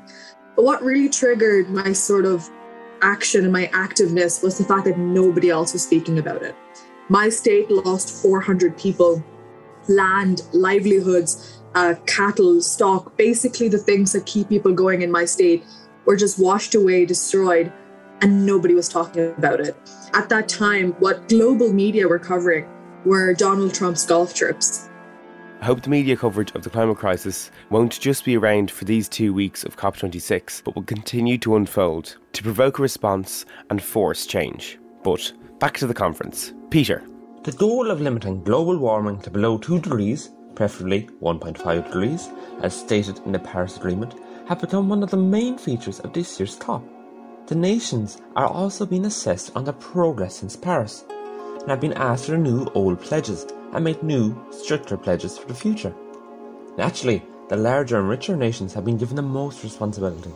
But 0.58 0.66
what 0.66 0.84
really 0.84 1.08
triggered 1.08 1.70
my 1.70 1.94
sort 1.94 2.26
of 2.26 2.50
action 3.04 3.44
and 3.44 3.54
my 3.54 3.68
activeness 3.68 4.42
was 4.44 4.58
the 4.58 4.64
fact 4.64 4.86
that 4.86 4.98
nobody 4.98 5.52
else 5.52 5.72
was 5.72 5.84
speaking 5.84 6.18
about 6.18 6.42
it. 6.42 6.56
My 7.10 7.30
state 7.30 7.70
lost 7.70 8.24
400 8.24 8.76
people, 8.76 9.24
land, 9.88 10.42
livelihoods, 10.54 11.62
uh, 11.76 11.94
cattle, 12.08 12.60
stock, 12.62 13.16
basically 13.18 13.70
the 13.70 13.78
things 13.78 14.14
that 14.14 14.26
keep 14.26 14.50
people 14.50 14.74
going 14.74 15.04
in 15.04 15.12
my 15.12 15.26
state 15.26 15.64
were 16.06 16.16
just 16.16 16.40
washed 16.40 16.74
away, 16.74 17.06
destroyed, 17.06 17.72
and 18.22 18.44
nobody 18.44 18.74
was 18.74 18.90
talking 18.90 19.28
about 19.38 19.60
it. 19.60 19.78
At 20.14 20.28
that 20.30 20.50
time, 20.50 20.94
what 20.94 21.30
global 21.30 21.72
media 21.72 22.08
were 22.08 22.18
covering 22.18 22.68
were 23.06 23.36
Donald 23.36 23.76
Trump's 23.76 24.08
golf 24.08 24.34
trips. 24.34 24.90
I 25.60 25.66
hope 25.66 25.82
the 25.82 25.90
media 25.90 26.16
coverage 26.16 26.54
of 26.54 26.62
the 26.62 26.70
climate 26.70 26.98
crisis 26.98 27.50
won't 27.72 28.00
just 28.00 28.24
be 28.24 28.38
around 28.38 28.70
for 28.70 28.86
these 28.86 29.10
two 29.10 29.34
weeks 29.34 29.64
of 29.64 29.76
COP26, 29.76 30.64
but 30.64 30.76
will 30.76 30.84
continue 30.84 31.40
to 31.40 31.56
unfold 31.56 32.18
to 32.34 32.44
provoke 32.44 32.78
a 32.78 32.84
response 32.84 33.44
and 33.72 33.82
force 33.82 34.28
change. 34.28 34.78
But 35.04 35.34
back 35.58 35.76
to 35.80 35.88
the 35.88 35.96
conference. 35.96 36.54
Peter. 36.70 37.04
The 37.42 37.54
goal 37.54 37.90
of 37.90 38.02
limiting 38.02 38.44
global 38.44 38.78
warming 38.78 39.20
to 39.22 39.32
below 39.32 39.58
2 39.58 39.80
degrees, 39.80 40.30
preferably 40.54 41.10
1.5 41.24 41.86
degrees, 41.86 42.30
as 42.62 42.80
stated 42.80 43.20
in 43.26 43.32
the 43.32 43.40
Paris 43.40 43.78
Agreement, 43.78 44.14
have 44.48 44.62
become 44.62 44.88
one 44.88 45.02
of 45.02 45.10
the 45.10 45.18
main 45.18 45.58
features 45.58 46.00
of 46.02 46.14
this 46.14 46.40
year's 46.40 46.56
COP. 46.56 46.84
The 47.48 47.56
nations 47.56 48.22
are 48.36 48.48
also 48.48 48.86
being 48.86 49.06
assessed 49.06 49.56
on 49.56 49.64
their 49.64 49.74
progress 49.74 50.36
since 50.36 50.56
Paris 50.56 51.04
and 51.62 51.70
have 51.70 51.82
been 51.82 51.94
asked 51.94 52.26
to 52.26 52.34
renew 52.34 52.68
old 52.76 53.02
pledges 53.02 53.48
and 53.78 53.84
make 53.84 54.02
new, 54.02 54.36
stricter 54.50 54.98
pledges 54.98 55.38
for 55.38 55.48
the 55.48 55.54
future. 55.54 55.94
Naturally, 56.80 57.22
the 57.48 57.56
larger 57.56 58.00
and 58.00 58.10
richer 58.10 58.36
nations 58.36 58.74
have 58.74 58.84
been 58.84 58.98
given 58.98 59.16
the 59.16 59.22
most 59.22 59.64
responsibility, 59.64 60.32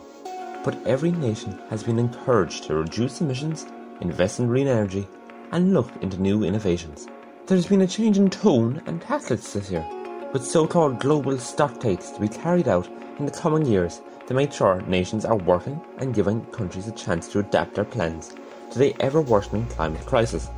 but 0.64 0.78
every 0.86 1.10
nation 1.10 1.58
has 1.68 1.82
been 1.82 1.98
encouraged 1.98 2.62
to 2.62 2.76
reduce 2.76 3.20
emissions, 3.20 3.66
invest 4.00 4.38
in 4.38 4.46
green 4.46 4.68
energy, 4.68 5.08
and 5.50 5.74
look 5.74 5.90
into 6.02 6.22
new 6.22 6.44
innovations. 6.44 7.08
There 7.46 7.56
has 7.56 7.66
been 7.66 7.80
a 7.80 7.86
change 7.88 8.16
in 8.16 8.30
tone 8.30 8.80
and 8.86 9.02
tactics 9.02 9.54
this 9.54 9.72
year, 9.72 9.84
with 10.32 10.46
so 10.46 10.64
called 10.64 11.00
global 11.00 11.36
stocktakes 11.36 12.10
to 12.10 12.20
be 12.20 12.28
carried 12.28 12.68
out 12.68 12.88
in 13.18 13.26
the 13.26 13.32
coming 13.32 13.66
years 13.66 14.02
to 14.28 14.34
make 14.34 14.52
sure 14.52 14.82
nations 14.82 15.24
are 15.24 15.36
working 15.36 15.80
and 15.98 16.14
giving 16.14 16.44
countries 16.52 16.86
a 16.86 16.92
chance 16.92 17.26
to 17.26 17.40
adapt 17.40 17.74
their 17.74 17.84
plans 17.84 18.36
to 18.70 18.78
the 18.78 18.94
ever 19.00 19.20
worsening 19.20 19.66
climate 19.66 20.06
crisis. 20.06 20.48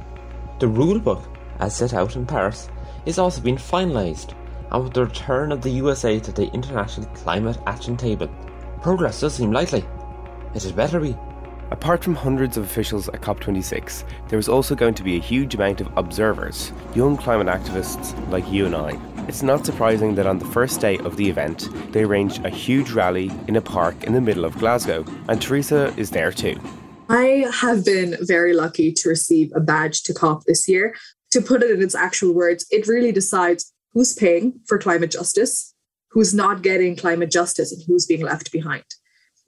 The 0.61 0.67
rulebook, 0.67 1.25
as 1.61 1.75
set 1.75 1.95
out 1.95 2.15
in 2.15 2.27
Paris, 2.27 2.69
is 3.07 3.19
also 3.19 3.41
being 3.41 3.57
finalised, 3.57 4.35
and 4.71 4.85
with 4.85 4.95
the 4.95 5.05
return 5.05 5.53
of 5.53 5.63
the 5.63 5.71
USA 5.71 6.19
to 6.21 6.33
the 6.33 6.51
International 6.53 7.07
Climate 7.09 7.59
Action 7.67 7.97
Table, 7.97 8.29
progress 8.83 9.21
does 9.21 9.35
seem 9.35 9.53
likely. 9.53 9.85
It 10.55 10.63
had 10.63 10.77
better 10.77 11.01
be. 11.01 11.17
Apart 11.71 12.05
from 12.05 12.15
hundreds 12.15 12.57
of 12.57 12.65
officials 12.65 13.09
at 13.09 13.21
COP26, 13.21 14.05
there 14.29 14.39
is 14.39 14.49
also 14.49 14.75
going 14.75 14.95
to 14.95 15.03
be 15.03 15.17
a 15.17 15.21
huge 15.21 15.55
amount 15.55 15.81
of 15.81 15.97
observers, 15.97 16.73
young 16.95 17.17
climate 17.17 17.49
activists 17.49 18.15
like 18.31 18.49
you 18.51 18.67
and 18.67 18.77
I. 18.77 18.99
It's 19.27 19.43
not 19.43 19.65
surprising 19.65 20.15
that 20.17 20.27
on 20.27 20.39
the 20.39 20.45
first 20.45 20.81
day 20.81 20.99
of 20.99 21.17
the 21.17 21.29
event, 21.29 21.69
they 21.93 22.03
arranged 22.03 22.45
a 22.45 22.51
huge 22.51 22.93
rally 22.93 23.33
in 23.49 23.57
a 23.57 23.63
park 23.63 24.05
in 24.05 24.13
the 24.13 24.21
middle 24.21 24.45
of 24.45 24.59
Glasgow, 24.59 25.05
and 25.29 25.41
Teresa 25.41 25.95
is 25.97 26.11
there 26.11 26.31
too. 26.31 26.61
I 27.09 27.47
have 27.53 27.85
been 27.85 28.17
very 28.21 28.55
lucky 28.55 28.93
to 28.93 29.09
receive 29.09 29.51
a 29.55 29.61
badge 29.61 30.03
to 30.05 30.15
COP 30.15 30.45
this 30.45 30.69
year. 30.69 30.95
To 31.35 31.43
put 31.43 31.65
it 31.65 31.73
in 31.73 31.83
its 31.83 31.97
actual 31.97 32.33
words, 32.33 32.65
it 32.71 32.87
really 32.87 33.11
decides 33.11 33.73
who's 33.93 34.15
paying 34.15 34.61
for 34.69 34.79
climate 34.79 35.11
justice, 35.11 35.75
who's 36.13 36.33
not 36.33 36.63
getting 36.63 36.95
climate 36.95 37.33
justice, 37.33 37.73
and 37.73 37.83
who's 37.89 38.07
being 38.07 38.21
left 38.21 38.53
behind. 38.53 38.85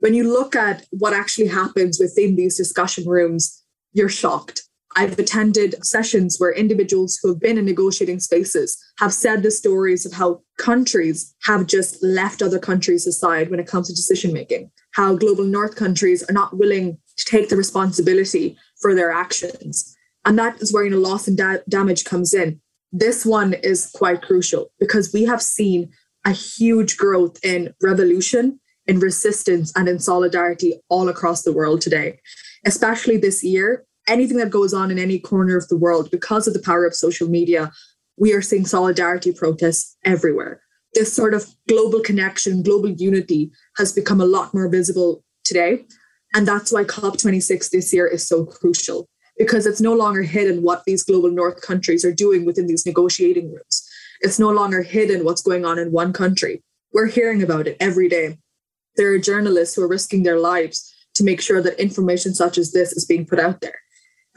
When 0.00 0.12
you 0.12 0.28
look 0.28 0.56
at 0.56 0.84
what 0.90 1.12
actually 1.12 1.46
happens 1.46 2.00
within 2.00 2.34
these 2.34 2.56
discussion 2.56 3.06
rooms, 3.06 3.62
you're 3.92 4.08
shocked. 4.08 4.64
I've 4.96 5.16
attended 5.16 5.76
sessions 5.86 6.38
where 6.38 6.52
individuals 6.52 7.20
who 7.22 7.28
have 7.28 7.38
been 7.38 7.56
in 7.56 7.64
negotiating 7.64 8.18
spaces 8.18 8.76
have 8.98 9.14
said 9.14 9.44
the 9.44 9.52
stories 9.52 10.04
of 10.04 10.12
how 10.12 10.42
countries 10.58 11.36
have 11.44 11.68
just 11.68 12.02
left 12.02 12.42
other 12.42 12.58
countries 12.58 13.06
aside 13.06 13.48
when 13.48 13.60
it 13.60 13.68
comes 13.68 13.86
to 13.86 13.94
decision 13.94 14.32
making, 14.32 14.72
how 14.90 15.14
global 15.14 15.44
north 15.44 15.76
countries 15.76 16.24
are 16.28 16.32
not 16.32 16.58
willing 16.58 16.98
to 17.16 17.24
take 17.26 17.48
the 17.48 17.56
responsibility 17.56 18.58
for 18.80 18.92
their 18.92 19.12
actions. 19.12 19.95
And 20.26 20.36
that 20.38 20.60
is 20.60 20.72
where 20.72 20.84
you 20.84 20.90
know, 20.90 20.98
loss 20.98 21.28
and 21.28 21.38
da- 21.38 21.62
damage 21.68 22.04
comes 22.04 22.34
in. 22.34 22.60
This 22.92 23.24
one 23.24 23.54
is 23.54 23.90
quite 23.94 24.22
crucial 24.22 24.72
because 24.80 25.12
we 25.12 25.24
have 25.24 25.40
seen 25.40 25.90
a 26.24 26.32
huge 26.32 26.96
growth 26.96 27.38
in 27.44 27.72
revolution, 27.80 28.58
in 28.86 28.98
resistance, 28.98 29.72
and 29.76 29.88
in 29.88 30.00
solidarity 30.00 30.80
all 30.88 31.08
across 31.08 31.42
the 31.42 31.52
world 31.52 31.80
today. 31.80 32.18
Especially 32.64 33.16
this 33.16 33.44
year, 33.44 33.86
anything 34.08 34.36
that 34.38 34.50
goes 34.50 34.74
on 34.74 34.90
in 34.90 34.98
any 34.98 35.20
corner 35.20 35.56
of 35.56 35.68
the 35.68 35.78
world, 35.78 36.10
because 36.10 36.48
of 36.48 36.54
the 36.54 36.62
power 36.62 36.84
of 36.84 36.94
social 36.94 37.28
media, 37.28 37.70
we 38.18 38.32
are 38.32 38.42
seeing 38.42 38.66
solidarity 38.66 39.32
protests 39.32 39.96
everywhere. 40.04 40.60
This 40.94 41.12
sort 41.12 41.34
of 41.34 41.46
global 41.68 42.00
connection, 42.00 42.64
global 42.64 42.90
unity 42.90 43.52
has 43.76 43.92
become 43.92 44.20
a 44.20 44.26
lot 44.26 44.52
more 44.52 44.68
visible 44.68 45.22
today. 45.44 45.84
And 46.34 46.48
that's 46.48 46.72
why 46.72 46.82
COP26 46.82 47.70
this 47.70 47.92
year 47.92 48.08
is 48.08 48.26
so 48.26 48.44
crucial 48.44 49.08
because 49.38 49.66
it's 49.66 49.80
no 49.80 49.94
longer 49.94 50.22
hidden 50.22 50.62
what 50.62 50.84
these 50.86 51.02
global 51.02 51.30
north 51.30 51.60
countries 51.60 52.04
are 52.04 52.12
doing 52.12 52.44
within 52.44 52.66
these 52.66 52.86
negotiating 52.86 53.52
rooms. 53.52 53.88
It's 54.20 54.38
no 54.38 54.50
longer 54.50 54.82
hidden 54.82 55.24
what's 55.24 55.42
going 55.42 55.64
on 55.64 55.78
in 55.78 55.92
one 55.92 56.12
country. 56.12 56.62
We're 56.92 57.06
hearing 57.06 57.42
about 57.42 57.66
it 57.66 57.76
every 57.80 58.08
day. 58.08 58.38
There 58.96 59.12
are 59.12 59.18
journalists 59.18 59.76
who 59.76 59.82
are 59.82 59.88
risking 59.88 60.22
their 60.22 60.38
lives 60.38 60.92
to 61.14 61.24
make 61.24 61.40
sure 61.40 61.62
that 61.62 61.80
information 61.80 62.34
such 62.34 62.56
as 62.56 62.72
this 62.72 62.92
is 62.92 63.04
being 63.04 63.26
put 63.26 63.38
out 63.40 63.60
there. 63.60 63.78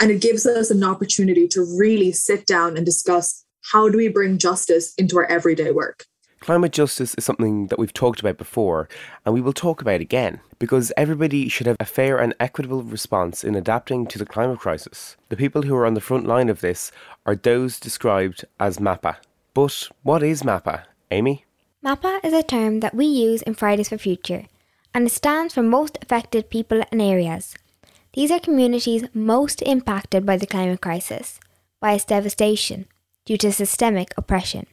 And 0.02 0.12
it 0.12 0.22
gives 0.22 0.46
us 0.46 0.72
an 0.72 0.84
opportunity 0.84 1.48
to 1.50 1.78
really 1.78 2.12
sit 2.12 2.46
down 2.46 2.78
and 2.78 2.86
discuss 2.86 3.46
how 3.72 3.90
do 3.90 3.98
we 3.98 4.08
bring 4.08 4.38
justice 4.38 4.94
into 4.98 5.18
our 5.18 5.26
everyday 5.26 5.72
work. 5.72 6.06
Climate 6.40 6.72
justice 6.72 7.14
is 7.16 7.26
something 7.26 7.68
that 7.68 7.78
we've 7.78 7.94
talked 7.94 8.22
about 8.22 8.38
before, 8.38 8.88
and 9.26 9.34
we 9.34 9.42
will 9.42 9.54
talk 9.54 9.82
about 9.82 10.00
again, 10.00 10.40
because 10.58 10.94
everybody 10.96 11.50
should 11.50 11.68
have 11.68 11.76
a 11.80 11.86
fair 11.86 12.18
and 12.18 12.34
equitable 12.40 12.82
response 12.82 13.44
in 13.44 13.56
adapting 13.56 14.08
to 14.08 14.18
the 14.18 14.26
climate 14.26 14.60
crisis. 14.60 15.18
The 15.28 15.36
people 15.36 15.64
who 15.64 15.76
are 15.76 15.86
on 15.86 15.96
the 15.96 16.02
front 16.02 16.26
line 16.26 16.48
of 16.48 16.62
this 16.62 16.92
are 17.26 17.36
those 17.36 17.80
described 17.80 18.46
as 18.60 18.78
MAPA. 18.78 19.18
But 19.54 19.90
what 20.04 20.24
is 20.24 20.44
MAPA, 20.44 20.84
Amy? 21.12 21.46
MAPA 21.84 22.24
is 22.24 22.34
a 22.34 22.42
term 22.42 22.80
that 22.80 22.96
we 22.96 23.06
use 23.06 23.42
in 23.42 23.54
Fridays 23.54 23.90
for 23.90 23.98
Future, 23.98 24.46
and 24.94 25.08
it 25.08 25.12
stands 25.12 25.54
for 25.54 25.62
Most 25.62 25.98
Affected 26.02 26.50
People 26.50 26.84
and 26.90 27.02
Areas. 27.02 27.54
These 28.14 28.32
are 28.32 28.40
communities 28.40 29.04
most 29.14 29.62
impacted 29.64 30.26
by 30.26 30.38
the 30.38 30.48
climate 30.48 30.82
crisis, 30.82 31.40
by 31.82 31.94
its 31.94 32.06
devastation, 32.06 32.86
due 33.26 33.38
to 33.38 33.52
systemic 33.52 34.14
oppression. 34.18 34.66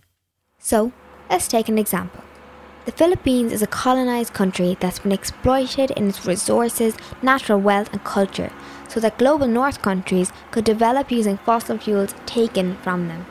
So, 0.59 0.93
let's 1.31 1.49
take 1.49 1.69
an 1.69 1.79
example. 1.79 2.23
The 2.85 2.93
Philippines 2.93 3.53
is 3.53 3.63
a 3.63 3.67
colonized 3.67 4.33
country 4.33 4.77
that's 4.79 5.01
been 5.01 5.11
exploited 5.11 5.91
in 5.93 6.09
its 6.09 6.25
resources, 6.25 6.95
natural 7.21 7.61
wealth, 7.61 7.93
and 7.93 8.05
culture 8.05 8.53
so 8.89 9.01
that 9.01 9.19
global 9.19 9.49
north 9.49 9.83
countries 9.83 10.33
could 10.53 10.65
develop 10.65 11.11
using 11.11 11.39
fossil 11.39 11.79
fuels 11.79 12.15
taken 12.27 12.77
from 12.77 13.09
them. 13.09 13.27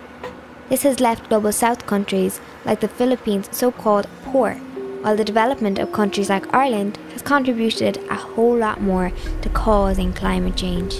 This 0.67 0.83
has 0.83 0.99
left 0.99 1.29
global 1.29 1.53
south 1.53 1.85
countries 1.85 2.41
like 2.65 2.81
the 2.81 2.87
Philippines 2.87 3.47
so 3.51 3.71
called 3.71 4.07
poor, 4.23 4.55
while 5.01 5.15
the 5.15 5.23
development 5.23 5.79
of 5.79 5.93
countries 5.93 6.29
like 6.29 6.53
Ireland 6.53 6.97
has 7.13 7.21
contributed 7.21 7.97
a 8.09 8.15
whole 8.15 8.57
lot 8.57 8.81
more 8.81 9.11
to 9.41 9.49
causing 9.49 10.11
climate 10.11 10.57
change. 10.57 10.95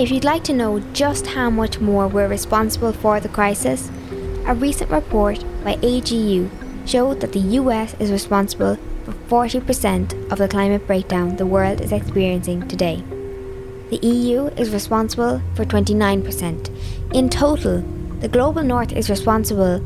If 0.00 0.10
you'd 0.10 0.24
like 0.24 0.42
to 0.44 0.54
know 0.54 0.80
just 0.92 1.26
how 1.26 1.50
much 1.50 1.78
more 1.78 2.08
we're 2.08 2.26
responsible 2.26 2.92
for 2.94 3.20
the 3.20 3.28
crisis, 3.28 3.90
a 4.46 4.54
recent 4.54 4.90
report 4.90 5.44
by 5.64 5.76
AGU 5.76 6.50
showed 6.86 7.20
that 7.20 7.32
the 7.32 7.56
US 7.60 7.94
is 8.00 8.10
responsible 8.10 8.76
for 9.04 9.12
40% 9.12 10.32
of 10.32 10.38
the 10.38 10.48
climate 10.48 10.86
breakdown 10.86 11.36
the 11.36 11.46
world 11.46 11.80
is 11.80 11.92
experiencing 11.92 12.66
today. 12.68 13.02
The 13.90 13.98
EU 14.06 14.46
is 14.56 14.70
responsible 14.70 15.42
for 15.54 15.64
29%. 15.64 17.14
In 17.14 17.28
total, 17.28 17.82
the 18.20 18.28
global 18.28 18.62
north 18.62 18.92
is 18.92 19.10
responsible 19.10 19.80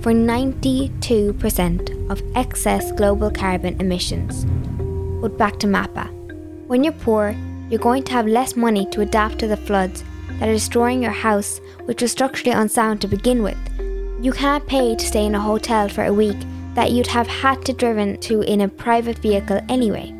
for 0.00 0.12
92% 0.12 2.10
of 2.10 2.22
excess 2.36 2.92
global 2.92 3.30
carbon 3.30 3.80
emissions. 3.80 4.44
But 5.20 5.36
back 5.36 5.58
to 5.60 5.66
MAPA. 5.66 6.08
When 6.68 6.84
you're 6.84 6.92
poor, 6.92 7.34
you're 7.68 7.80
going 7.80 8.04
to 8.04 8.12
have 8.12 8.26
less 8.26 8.54
money 8.54 8.86
to 8.90 9.00
adapt 9.00 9.40
to 9.40 9.48
the 9.48 9.56
floods 9.56 10.04
that 10.38 10.48
are 10.48 10.52
destroying 10.52 11.02
your 11.02 11.12
house, 11.12 11.60
which 11.86 12.00
was 12.00 12.12
structurally 12.12 12.56
unsound 12.56 13.00
to 13.00 13.08
begin 13.08 13.42
with. 13.42 13.58
You 14.20 14.32
can't 14.32 14.66
pay 14.66 14.96
to 14.96 15.06
stay 15.06 15.26
in 15.26 15.36
a 15.36 15.40
hotel 15.40 15.88
for 15.88 16.04
a 16.04 16.12
week 16.12 16.36
that 16.74 16.90
you'd 16.90 17.06
have 17.06 17.28
had 17.28 17.64
to 17.66 17.72
driven 17.72 18.18
to 18.22 18.40
in 18.40 18.62
a 18.62 18.68
private 18.68 19.18
vehicle 19.18 19.60
anyway. 19.68 20.12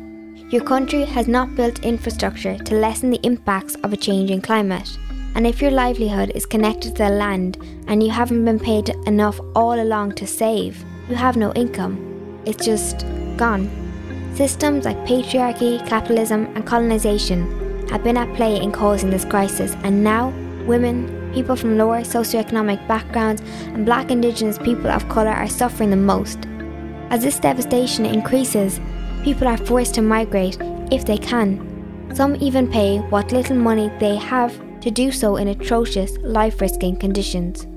Your 0.49 0.63
country 0.63 1.03
has 1.03 1.27
not 1.27 1.53
built 1.55 1.83
infrastructure 1.83 2.57
to 2.57 2.75
lessen 2.75 3.09
the 3.09 3.19
impacts 3.23 3.75
of 3.83 3.91
a 3.91 3.97
changing 3.97 4.41
climate. 4.41 4.97
And 5.35 5.45
if 5.45 5.61
your 5.61 5.71
livelihood 5.71 6.31
is 6.33 6.45
connected 6.45 6.95
to 6.95 7.03
the 7.03 7.09
land 7.09 7.57
and 7.87 8.01
you 8.01 8.09
haven't 8.09 8.45
been 8.45 8.57
paid 8.57 8.87
enough 9.05 9.37
all 9.53 9.81
along 9.81 10.13
to 10.13 10.25
save, 10.25 10.81
you 11.09 11.15
have 11.15 11.35
no 11.35 11.51
income. 11.53 12.41
It's 12.45 12.65
just 12.65 13.05
gone. 13.35 13.69
Systems 14.33 14.85
like 14.85 14.97
patriarchy, 14.99 15.85
capitalism, 15.85 16.45
and 16.55 16.65
colonization 16.65 17.87
have 17.89 18.05
been 18.05 18.15
at 18.15 18.33
play 18.37 18.61
in 18.61 18.71
causing 18.71 19.09
this 19.09 19.25
crisis, 19.25 19.75
and 19.83 20.03
now 20.03 20.29
women, 20.65 21.18
people 21.33 21.55
from 21.55 21.77
lower 21.77 22.01
socioeconomic 22.01 22.87
backgrounds, 22.87 23.41
and 23.65 23.85
black 23.85 24.11
indigenous 24.11 24.57
people 24.57 24.87
of 24.87 25.07
colour 25.09 25.31
are 25.31 25.47
suffering 25.47 25.89
the 25.89 25.95
most. 25.95 26.39
As 27.09 27.23
this 27.23 27.39
devastation 27.39 28.05
increases, 28.05 28.79
people 29.23 29.47
are 29.47 29.57
forced 29.57 29.95
to 29.95 30.01
migrate 30.01 30.57
if 30.91 31.05
they 31.05 31.17
can. 31.17 31.65
Some 32.13 32.35
even 32.37 32.71
pay 32.71 32.99
what 32.99 33.31
little 33.31 33.55
money 33.55 33.91
they 33.99 34.15
have 34.15 34.53
to 34.81 34.91
do 34.91 35.11
so 35.11 35.37
in 35.37 35.49
atrocious, 35.49 36.17
life 36.19 36.61
risking 36.61 36.95
conditions. 36.95 37.67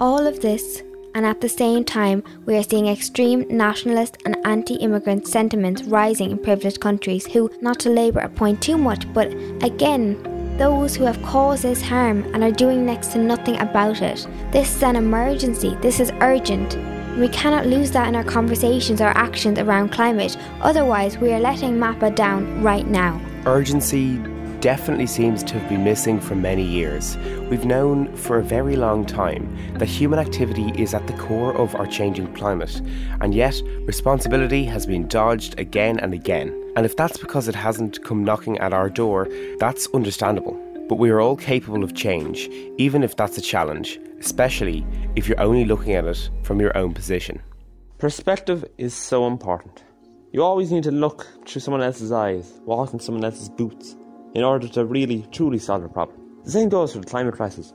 All 0.00 0.26
of 0.26 0.40
this, 0.40 0.82
and 1.14 1.24
at 1.24 1.40
the 1.40 1.48
same 1.48 1.84
time, 1.84 2.22
we 2.44 2.56
are 2.56 2.62
seeing 2.62 2.88
extreme 2.88 3.46
nationalist 3.48 4.16
and 4.26 4.36
anti 4.44 4.74
immigrant 4.74 5.28
sentiments 5.28 5.84
rising 5.84 6.32
in 6.32 6.38
privileged 6.38 6.80
countries 6.80 7.26
who, 7.26 7.50
not 7.60 7.78
to 7.80 7.90
labour 7.90 8.20
a 8.20 8.28
point 8.28 8.60
too 8.60 8.76
much, 8.76 9.10
but 9.12 9.32
again, 9.62 10.18
those 10.56 10.94
who 10.94 11.04
have 11.04 11.20
caused 11.22 11.62
this 11.62 11.82
harm 11.82 12.22
and 12.32 12.44
are 12.44 12.50
doing 12.50 12.86
next 12.86 13.08
to 13.08 13.18
nothing 13.18 13.58
about 13.60 14.02
it. 14.02 14.26
This 14.52 14.76
is 14.76 14.82
an 14.82 14.96
emergency, 14.96 15.76
this 15.80 16.00
is 16.00 16.12
urgent. 16.20 16.78
We 17.18 17.28
cannot 17.28 17.66
lose 17.66 17.90
that 17.92 18.08
in 18.08 18.16
our 18.16 18.24
conversations 18.24 19.00
or 19.00 19.08
actions 19.08 19.58
around 19.58 19.90
climate, 19.90 20.36
otherwise, 20.60 21.18
we 21.18 21.32
are 21.32 21.40
letting 21.40 21.78
MAPA 21.78 22.14
down 22.14 22.62
right 22.62 22.86
now. 22.86 23.20
Urgency 23.46 24.18
definitely 24.60 25.06
seems 25.06 25.42
to 25.44 25.58
have 25.58 25.68
been 25.68 25.84
missing 25.84 26.18
for 26.18 26.34
many 26.34 26.62
years. 26.62 27.18
We've 27.50 27.66
known 27.66 28.16
for 28.16 28.38
a 28.38 28.42
very 28.42 28.76
long 28.76 29.04
time 29.04 29.54
that 29.78 29.88
human 29.88 30.18
activity 30.18 30.72
is 30.80 30.94
at 30.94 31.06
the 31.06 31.12
core 31.14 31.54
of 31.56 31.74
our 31.74 31.86
changing 31.86 32.32
climate, 32.32 32.80
and 33.20 33.34
yet 33.34 33.60
responsibility 33.82 34.64
has 34.64 34.86
been 34.86 35.06
dodged 35.06 35.60
again 35.60 36.00
and 36.00 36.14
again. 36.14 36.63
And 36.76 36.84
if 36.84 36.96
that's 36.96 37.18
because 37.18 37.48
it 37.48 37.54
hasn't 37.54 38.02
come 38.04 38.24
knocking 38.24 38.58
at 38.58 38.72
our 38.72 38.90
door, 38.90 39.28
that's 39.58 39.88
understandable. 39.94 40.60
But 40.88 40.98
we 40.98 41.10
are 41.10 41.20
all 41.20 41.36
capable 41.36 41.84
of 41.84 41.94
change, 41.94 42.48
even 42.78 43.02
if 43.02 43.16
that's 43.16 43.38
a 43.38 43.40
challenge, 43.40 43.98
especially 44.20 44.84
if 45.16 45.28
you're 45.28 45.40
only 45.40 45.64
looking 45.64 45.94
at 45.94 46.04
it 46.04 46.30
from 46.42 46.60
your 46.60 46.76
own 46.76 46.92
position. 46.92 47.40
Perspective 47.98 48.64
is 48.76 48.92
so 48.92 49.26
important. 49.26 49.84
You 50.32 50.42
always 50.42 50.72
need 50.72 50.82
to 50.82 50.90
look 50.90 51.26
through 51.46 51.60
someone 51.60 51.80
else's 51.82 52.10
eyes, 52.10 52.60
walk 52.64 52.92
in 52.92 52.98
someone 52.98 53.24
else's 53.24 53.48
boots, 53.48 53.96
in 54.34 54.42
order 54.42 54.66
to 54.68 54.84
really, 54.84 55.26
truly 55.30 55.58
solve 55.60 55.84
a 55.84 55.88
problem. 55.88 56.18
The 56.44 56.50
same 56.50 56.68
goes 56.68 56.92
for 56.92 56.98
the 56.98 57.06
climate 57.06 57.34
crisis. 57.34 57.72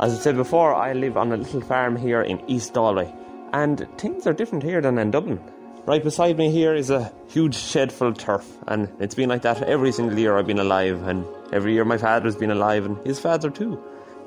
As 0.00 0.12
I 0.12 0.16
said 0.20 0.36
before, 0.36 0.74
I 0.74 0.94
live 0.94 1.16
on 1.16 1.30
a 1.30 1.36
little 1.36 1.60
farm 1.60 1.94
here 1.94 2.22
in 2.22 2.42
East 2.50 2.74
Galway, 2.74 3.14
and 3.52 3.86
things 3.98 4.26
are 4.26 4.32
different 4.32 4.64
here 4.64 4.80
than 4.80 4.98
in 4.98 5.12
Dublin. 5.12 5.40
Right 5.84 6.04
beside 6.04 6.38
me 6.38 6.52
here 6.52 6.76
is 6.76 6.90
a 6.90 7.12
huge 7.28 7.56
shed 7.56 7.90
full 7.90 8.06
of 8.06 8.16
turf, 8.16 8.46
and 8.68 8.88
it's 9.00 9.16
been 9.16 9.28
like 9.28 9.42
that 9.42 9.64
every 9.64 9.90
single 9.90 10.16
year 10.16 10.38
I've 10.38 10.46
been 10.46 10.60
alive, 10.60 11.08
and 11.08 11.26
every 11.52 11.72
year 11.72 11.84
my 11.84 11.98
father's 11.98 12.36
been 12.36 12.52
alive, 12.52 12.86
and 12.86 13.04
his 13.04 13.18
father 13.18 13.50
too. 13.50 13.82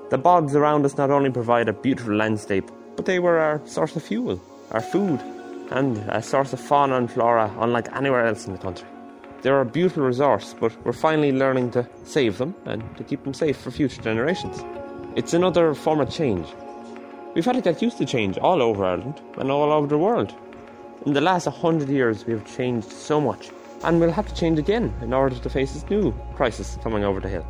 The 0.10 0.18
bogs 0.18 0.54
around 0.54 0.84
us 0.84 0.98
not 0.98 1.12
only 1.12 1.30
provide 1.30 1.70
a 1.70 1.74
beautiful 1.74 2.14
landscape, 2.14 2.70
but 2.98 3.06
they 3.06 3.20
were 3.20 3.40
our 3.40 3.66
source 3.66 3.96
of 3.96 4.04
fuel, 4.04 4.42
our 4.72 4.82
food, 4.82 5.22
and 5.72 5.98
a 6.10 6.22
source 6.22 6.52
of 6.52 6.60
fauna 6.60 6.98
and 6.98 7.10
flora 7.10 7.50
unlike 7.62 7.88
anywhere 7.96 8.28
else 8.28 8.46
in 8.46 8.52
the 8.52 8.60
country. 8.60 8.90
They're 9.42 9.62
a 9.62 9.66
beautiful 9.66 10.04
resource, 10.04 10.54
but 10.60 10.76
we're 10.86 10.92
finally 10.92 11.32
learning 11.32 11.72
to 11.72 11.88
save 12.04 12.38
them 12.38 12.54
and 12.66 12.84
to 12.98 13.04
keep 13.06 13.24
them 13.24 13.34
safe 13.34 13.56
for 13.56 13.72
future 13.72 14.02
generations. 14.02 14.62
It's 15.16 15.34
another 15.34 15.74
form 15.74 16.02
of 16.02 16.10
change. 16.10 16.48
We've 17.34 17.46
had 17.46 17.56
to 17.56 17.62
get 17.62 17.82
used 17.82 17.98
to 18.00 18.06
change 18.06 18.38
all 18.38 18.62
over 18.62 18.84
Ireland 18.84 19.22
and 19.38 19.50
all 19.50 19.72
over 19.72 19.88
the 19.88 19.98
world. 19.98 20.36
In 21.06 21.14
the 21.14 21.22
last 21.22 21.46
100 21.46 21.88
years, 21.88 22.26
we 22.26 22.34
have 22.34 22.44
changed 22.46 22.92
so 22.92 23.22
much, 23.22 23.52
and 23.84 24.00
we'll 24.00 24.10
have 24.10 24.28
to 24.28 24.34
change 24.34 24.58
again 24.58 24.92
in 25.04 25.14
order 25.14 25.38
to 25.38 25.50
face 25.52 25.74
this 25.74 25.88
new 25.88 26.12
crisis 26.34 26.80
coming 26.82 27.04
over 27.04 27.20
the 27.20 27.30
hill. 27.30 27.46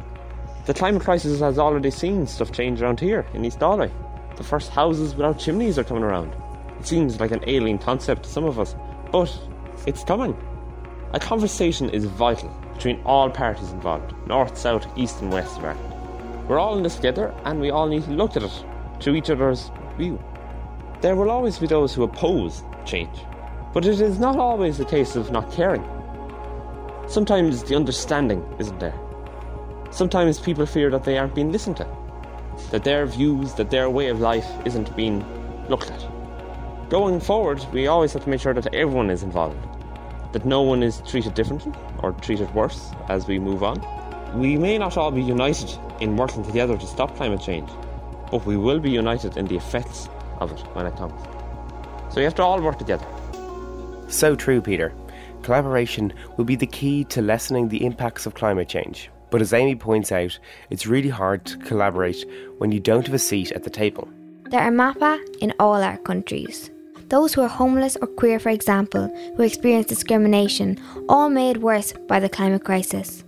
The 0.65 0.73
climate 0.73 1.03
crisis 1.03 1.39
has 1.39 1.57
already 1.57 1.89
seen 1.89 2.27
stuff 2.27 2.51
change 2.51 2.81
around 2.81 2.99
here 2.99 3.25
in 3.33 3.45
East 3.45 3.59
Galway. 3.59 3.89
The 4.35 4.43
first 4.43 4.71
houses 4.71 5.15
without 5.15 5.39
chimneys 5.39 5.79
are 5.79 5.85
coming 5.85 6.03
around. 6.03 6.35
It 6.81 6.85
seems 6.85 7.21
like 7.21 7.31
an 7.31 7.45
alien 7.47 7.77
concept 7.77 8.23
to 8.23 8.29
some 8.29 8.43
of 8.43 8.59
us, 8.59 8.75
but 9.13 9.33
it's 9.85 10.03
coming. 10.03 10.35
A 11.13 11.19
conversation 11.21 11.89
is 11.91 12.03
vital 12.03 12.49
between 12.73 13.01
all 13.05 13.29
parties 13.29 13.71
involved 13.71 14.13
north, 14.27 14.57
south, 14.57 14.85
east, 14.97 15.21
and 15.21 15.31
west 15.31 15.59
of 15.59 15.63
Ireland. 15.63 16.49
We're 16.49 16.59
all 16.59 16.75
in 16.75 16.83
this 16.83 16.97
together, 16.97 17.33
and 17.45 17.61
we 17.61 17.69
all 17.69 17.87
need 17.87 18.03
to 18.03 18.11
look 18.11 18.35
at 18.35 18.43
it 18.43 18.65
through 18.99 19.15
each 19.15 19.29
other's 19.29 19.71
view. 19.97 20.21
There 20.99 21.15
will 21.15 21.31
always 21.31 21.57
be 21.57 21.67
those 21.67 21.93
who 21.93 22.03
oppose 22.03 22.61
change, 22.83 23.17
but 23.75 23.85
it 23.85 23.99
is 23.99 24.19
not 24.19 24.37
always 24.37 24.79
a 24.79 24.85
case 24.85 25.17
of 25.17 25.31
not 25.31 25.51
caring. 25.51 25.83
Sometimes 27.09 27.61
the 27.61 27.75
understanding 27.75 28.41
isn't 28.57 28.79
there. 28.79 28.97
Sometimes 29.91 30.39
people 30.39 30.65
fear 30.65 30.89
that 30.89 31.03
they 31.03 31.17
aren't 31.17 31.35
being 31.35 31.51
listened 31.51 31.75
to, 31.75 31.87
that 32.71 32.85
their 32.85 33.05
views, 33.05 33.53
that 33.55 33.71
their 33.71 33.89
way 33.89 34.07
of 34.07 34.21
life 34.21 34.47
isn't 34.63 34.95
being 34.95 35.25
looked 35.67 35.91
at. 35.91 36.07
Going 36.89 37.19
forward, 37.19 37.65
we 37.73 37.87
always 37.87 38.13
have 38.13 38.23
to 38.23 38.29
make 38.29 38.39
sure 38.39 38.53
that 38.53 38.73
everyone 38.73 39.09
is 39.09 39.23
involved, 39.23 39.57
that 40.31 40.45
no 40.45 40.61
one 40.61 40.81
is 40.81 41.01
treated 41.01 41.33
differently 41.33 41.73
or 42.01 42.13
treated 42.13 42.55
worse 42.55 42.91
as 43.09 43.27
we 43.27 43.39
move 43.39 43.61
on. 43.61 43.77
We 44.39 44.55
may 44.55 44.77
not 44.77 44.95
all 44.95 45.11
be 45.11 45.21
united 45.21 45.77
in 45.99 46.15
working 46.15 46.45
together 46.45 46.77
to 46.77 46.87
stop 46.87 47.13
climate 47.17 47.41
change, 47.41 47.69
but 48.31 48.45
we 48.45 48.55
will 48.55 48.79
be 48.79 48.89
united 48.89 49.35
in 49.35 49.47
the 49.47 49.57
effects 49.57 50.07
of 50.39 50.53
it 50.53 50.61
when 50.73 50.85
it 50.85 50.95
comes. 50.95 51.21
So 52.13 52.21
we 52.21 52.23
have 52.23 52.35
to 52.35 52.43
all 52.43 52.61
work 52.61 52.79
together. 52.79 53.05
So 54.15 54.33
true, 54.33 54.61
Peter. 54.61 54.93
Collaboration 55.43 56.13
will 56.37 56.45
be 56.45 56.55
the 56.55 56.65
key 56.65 57.03
to 57.03 57.21
lessening 57.21 57.67
the 57.67 57.85
impacts 57.85 58.25
of 58.25 58.33
climate 58.33 58.69
change. 58.69 59.09
But 59.29 59.41
as 59.41 59.51
Amy 59.51 59.75
points 59.75 60.09
out, 60.13 60.39
it's 60.69 60.87
really 60.87 61.09
hard 61.09 61.45
to 61.47 61.57
collaborate 61.57 62.23
when 62.57 62.71
you 62.71 62.79
don't 62.79 63.05
have 63.05 63.13
a 63.13 63.19
seat 63.19 63.51
at 63.51 63.63
the 63.63 63.69
table. 63.69 64.07
There 64.45 64.61
are 64.61 64.71
MAPA 64.71 65.19
in 65.41 65.53
all 65.59 65.83
our 65.83 65.97
countries. 65.97 66.71
Those 67.09 67.33
who 67.33 67.41
are 67.41 67.49
homeless 67.49 67.97
or 67.97 68.07
queer, 68.07 68.39
for 68.39 68.51
example, 68.51 69.13
who 69.35 69.43
experience 69.43 69.87
discrimination, 69.87 70.79
all 71.09 71.27
made 71.27 71.57
worse 71.57 71.91
by 72.07 72.21
the 72.21 72.29
climate 72.29 72.63
crisis. 72.63 73.25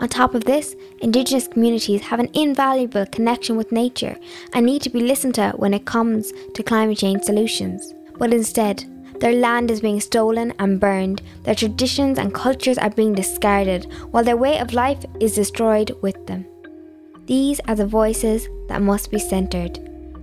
On 0.00 0.08
top 0.08 0.34
of 0.34 0.46
this, 0.46 0.74
Indigenous 0.98 1.46
communities 1.46 2.00
have 2.00 2.18
an 2.18 2.30
invaluable 2.34 3.06
connection 3.06 3.54
with 3.54 3.70
nature 3.70 4.18
and 4.52 4.66
need 4.66 4.82
to 4.82 4.90
be 4.90 4.98
listened 5.00 5.36
to 5.36 5.52
when 5.54 5.74
it 5.74 5.86
comes 5.86 6.32
to 6.54 6.64
climate 6.64 6.98
change 6.98 7.22
solutions. 7.22 7.94
But 8.18 8.34
instead, 8.34 8.84
their 9.24 9.32
land 9.32 9.70
is 9.70 9.80
being 9.80 10.00
stolen 10.00 10.52
and 10.58 10.78
burned, 10.78 11.22
their 11.44 11.54
traditions 11.54 12.18
and 12.18 12.34
cultures 12.34 12.76
are 12.76 12.90
being 12.90 13.14
discarded, 13.14 13.90
while 14.10 14.22
their 14.22 14.36
way 14.36 14.58
of 14.58 14.74
life 14.74 15.02
is 15.18 15.34
destroyed 15.34 15.96
with 16.02 16.26
them. 16.26 16.44
These 17.24 17.58
are 17.66 17.74
the 17.74 17.86
voices 17.86 18.46
that 18.68 18.82
must 18.82 19.10
be 19.10 19.18
centred. 19.18 19.78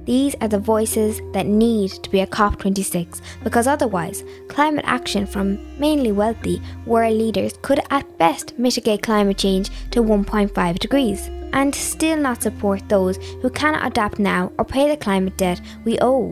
These 0.05 0.35
are 0.39 0.47
the 0.47 0.59
voices 0.59 1.19
that 1.33 1.47
need 1.47 1.89
to 2.03 2.11
be 2.11 2.21
at 2.21 2.29
COP26 2.29 3.21
because 3.43 3.65
otherwise, 3.65 4.23
climate 4.49 4.85
action 4.87 5.25
from 5.25 5.57
mainly 5.79 6.11
wealthy 6.11 6.61
world 6.85 7.17
leaders 7.17 7.53
could 7.63 7.79
at 7.89 8.19
best 8.19 8.53
mitigate 8.59 9.01
climate 9.01 9.39
change 9.39 9.71
to 9.89 10.03
1.5 10.03 10.77
degrees 10.77 11.27
and 11.53 11.73
still 11.73 12.17
not 12.17 12.43
support 12.43 12.87
those 12.87 13.17
who 13.41 13.49
cannot 13.49 13.87
adapt 13.87 14.19
now 14.19 14.51
or 14.59 14.65
pay 14.65 14.87
the 14.87 14.95
climate 14.95 15.37
debt 15.37 15.59
we 15.85 15.97
owe. 16.01 16.31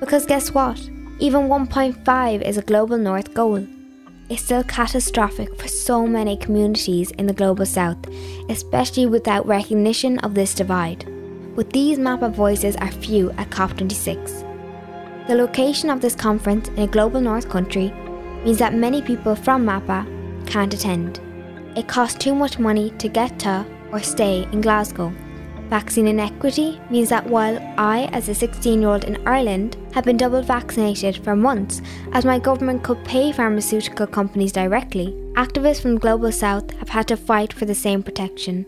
Because 0.00 0.24
guess 0.24 0.54
what? 0.54 0.80
Even 1.18 1.48
1.5 1.48 2.42
is 2.42 2.58
a 2.58 2.62
global 2.62 2.98
north 2.98 3.32
goal. 3.32 3.66
It's 4.28 4.42
still 4.42 4.62
catastrophic 4.64 5.58
for 5.58 5.66
so 5.66 6.06
many 6.06 6.36
communities 6.36 7.10
in 7.12 7.26
the 7.26 7.32
global 7.32 7.64
south, 7.64 7.96
especially 8.50 9.06
without 9.06 9.46
recognition 9.46 10.18
of 10.18 10.34
this 10.34 10.54
divide. 10.54 11.06
But 11.56 11.72
these 11.72 11.98
MAPA 11.98 12.34
voices 12.34 12.76
are 12.76 12.90
few 12.90 13.30
at 13.38 13.48
COP26. 13.48 15.26
The 15.26 15.34
location 15.34 15.88
of 15.88 16.02
this 16.02 16.14
conference 16.14 16.68
in 16.68 16.80
a 16.80 16.86
global 16.86 17.22
north 17.22 17.48
country 17.48 17.94
means 18.44 18.58
that 18.58 18.74
many 18.74 19.00
people 19.00 19.34
from 19.34 19.64
MAPA 19.64 20.46
can't 20.46 20.74
attend. 20.74 21.18
It 21.76 21.88
costs 21.88 22.18
too 22.18 22.34
much 22.34 22.58
money 22.58 22.90
to 22.98 23.08
get 23.08 23.38
to 23.38 23.64
or 23.90 24.00
stay 24.00 24.46
in 24.52 24.60
Glasgow. 24.60 25.14
Vaccine 25.68 26.06
inequity 26.06 26.80
means 26.90 27.08
that 27.08 27.26
while 27.26 27.58
I, 27.76 28.08
as 28.12 28.28
a 28.28 28.34
16 28.34 28.80
year 28.80 28.90
old 28.90 29.04
in 29.04 29.26
Ireland, 29.26 29.76
have 29.92 30.04
been 30.04 30.16
double 30.16 30.42
vaccinated 30.42 31.22
for 31.24 31.34
months, 31.34 31.82
as 32.12 32.24
my 32.24 32.38
government 32.38 32.84
could 32.84 33.04
pay 33.04 33.32
pharmaceutical 33.32 34.06
companies 34.06 34.52
directly, 34.52 35.08
activists 35.34 35.80
from 35.80 35.98
Global 35.98 36.30
South 36.30 36.70
have 36.78 36.88
had 36.88 37.08
to 37.08 37.16
fight 37.16 37.52
for 37.52 37.64
the 37.64 37.74
same 37.74 38.02
protection, 38.02 38.64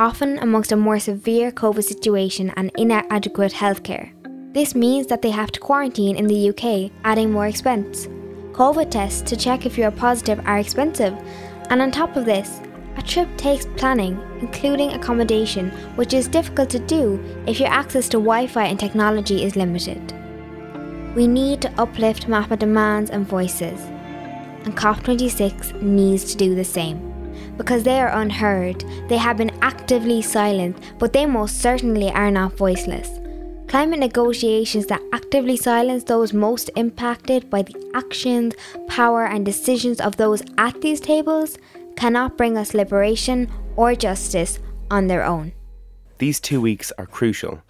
often 0.00 0.38
amongst 0.40 0.72
a 0.72 0.76
more 0.76 0.98
severe 0.98 1.52
COVID 1.52 1.84
situation 1.84 2.52
and 2.56 2.72
inadequate 2.76 3.52
healthcare. 3.52 4.10
This 4.52 4.74
means 4.74 5.06
that 5.06 5.22
they 5.22 5.30
have 5.30 5.52
to 5.52 5.60
quarantine 5.60 6.16
in 6.16 6.26
the 6.26 6.50
UK, 6.50 6.90
adding 7.04 7.30
more 7.30 7.46
expense. 7.46 8.08
COVID 8.52 8.90
tests 8.90 9.22
to 9.22 9.36
check 9.36 9.66
if 9.66 9.78
you 9.78 9.84
are 9.84 9.90
positive 9.90 10.40
are 10.46 10.58
expensive, 10.58 11.14
and 11.70 11.80
on 11.80 11.90
top 11.92 12.16
of 12.16 12.24
this, 12.24 12.60
a 12.96 13.02
trip 13.02 13.28
takes 13.36 13.66
planning, 13.76 14.20
including 14.40 14.92
accommodation, 14.92 15.70
which 15.96 16.14
is 16.14 16.28
difficult 16.28 16.70
to 16.70 16.78
do 16.78 17.22
if 17.46 17.58
your 17.58 17.68
access 17.68 18.08
to 18.10 18.18
Wi 18.18 18.46
Fi 18.46 18.66
and 18.66 18.78
technology 18.78 19.42
is 19.42 19.56
limited. 19.56 20.12
We 21.14 21.26
need 21.26 21.62
to 21.62 21.80
uplift 21.80 22.28
MAPA 22.28 22.58
demands 22.58 23.10
and 23.10 23.26
voices, 23.26 23.80
and 24.64 24.76
COP26 24.76 25.82
needs 25.82 26.24
to 26.32 26.36
do 26.36 26.54
the 26.54 26.64
same. 26.64 27.12
Because 27.56 27.84
they 27.84 28.00
are 28.00 28.20
unheard, 28.20 28.84
they 29.08 29.16
have 29.16 29.36
been 29.36 29.56
actively 29.62 30.22
silent, 30.22 30.76
but 30.98 31.12
they 31.12 31.26
most 31.26 31.60
certainly 31.60 32.10
are 32.10 32.30
not 32.30 32.56
voiceless. 32.56 33.20
Climate 33.68 34.00
negotiations 34.00 34.86
that 34.86 35.02
actively 35.12 35.56
silence 35.56 36.04
those 36.04 36.32
most 36.32 36.70
impacted 36.76 37.48
by 37.50 37.62
the 37.62 37.90
actions, 37.94 38.54
power, 38.88 39.24
and 39.26 39.44
decisions 39.44 40.00
of 40.00 40.16
those 40.16 40.42
at 40.58 40.80
these 40.80 41.00
tables 41.00 41.58
cannot 41.96 42.36
bring 42.36 42.56
us 42.56 42.74
liberation 42.74 43.50
or 43.76 43.94
justice 43.94 44.58
on 44.90 45.06
their 45.06 45.24
own. 45.24 45.52
These 46.18 46.40
two 46.40 46.60
weeks 46.60 46.92
are 46.98 47.06
crucial, 47.06 47.62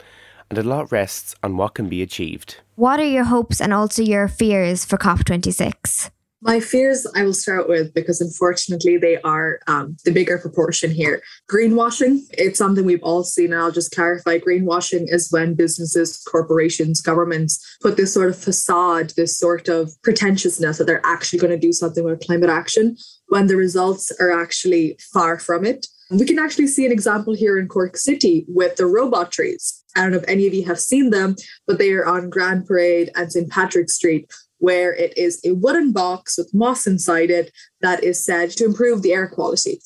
and 0.50 0.58
a 0.58 0.62
lot 0.62 0.92
rests 0.92 1.34
on 1.42 1.56
what 1.56 1.74
can 1.74 1.88
be 1.88 2.02
achieved. 2.02 2.60
What 2.76 3.00
are 3.00 3.06
your 3.06 3.24
hopes 3.24 3.60
and 3.60 3.72
also 3.72 4.02
your 4.02 4.28
fears 4.28 4.84
for 4.84 4.98
COP26? 4.98 6.10
My 6.44 6.60
fears 6.60 7.06
I 7.14 7.22
will 7.22 7.32
start 7.32 7.70
with 7.70 7.94
because 7.94 8.20
unfortunately 8.20 8.98
they 8.98 9.18
are 9.22 9.60
um, 9.66 9.96
the 10.04 10.12
bigger 10.12 10.36
proportion 10.36 10.90
here. 10.90 11.22
Greenwashing, 11.50 12.20
it's 12.32 12.58
something 12.58 12.84
we've 12.84 13.02
all 13.02 13.24
seen, 13.24 13.54
and 13.54 13.62
I'll 13.62 13.72
just 13.72 13.94
clarify 13.94 14.40
greenwashing 14.40 15.06
is 15.08 15.32
when 15.32 15.54
businesses, 15.54 16.22
corporations, 16.30 17.00
governments 17.00 17.78
put 17.80 17.96
this 17.96 18.12
sort 18.12 18.28
of 18.28 18.36
facade, 18.36 19.14
this 19.16 19.38
sort 19.38 19.68
of 19.68 19.90
pretentiousness 20.02 20.76
that 20.76 20.84
they're 20.84 21.00
actually 21.06 21.38
going 21.38 21.50
to 21.50 21.58
do 21.58 21.72
something 21.72 22.04
with 22.04 22.20
climate 22.20 22.50
action 22.50 22.98
when 23.28 23.46
the 23.46 23.56
results 23.56 24.12
are 24.20 24.30
actually 24.30 24.98
far 25.12 25.38
from 25.38 25.64
it. 25.64 25.86
We 26.10 26.26
can 26.26 26.38
actually 26.38 26.66
see 26.66 26.84
an 26.84 26.92
example 26.92 27.34
here 27.34 27.58
in 27.58 27.66
Cork 27.66 27.96
City 27.96 28.44
with 28.46 28.76
the 28.76 28.86
robot 28.86 29.32
trees. 29.32 29.82
I 29.96 30.02
don't 30.02 30.12
know 30.12 30.18
if 30.18 30.28
any 30.28 30.46
of 30.46 30.54
you 30.54 30.64
have 30.66 30.78
seen 30.78 31.10
them, 31.10 31.36
but 31.66 31.78
they 31.78 31.92
are 31.92 32.06
on 32.06 32.30
Grand 32.30 32.66
Parade 32.66 33.10
and 33.16 33.32
St. 33.32 33.50
Patrick 33.50 33.90
Street, 33.90 34.30
where 34.58 34.94
it 34.94 35.16
is 35.16 35.40
a 35.44 35.52
wooden 35.52 35.92
box 35.92 36.36
with 36.36 36.52
moss 36.52 36.86
inside 36.86 37.30
it 37.30 37.50
that 37.80 38.04
is 38.04 38.24
said 38.24 38.50
to 38.50 38.64
improve 38.64 39.02
the 39.02 39.12
air 39.12 39.28
quality. 39.28 39.80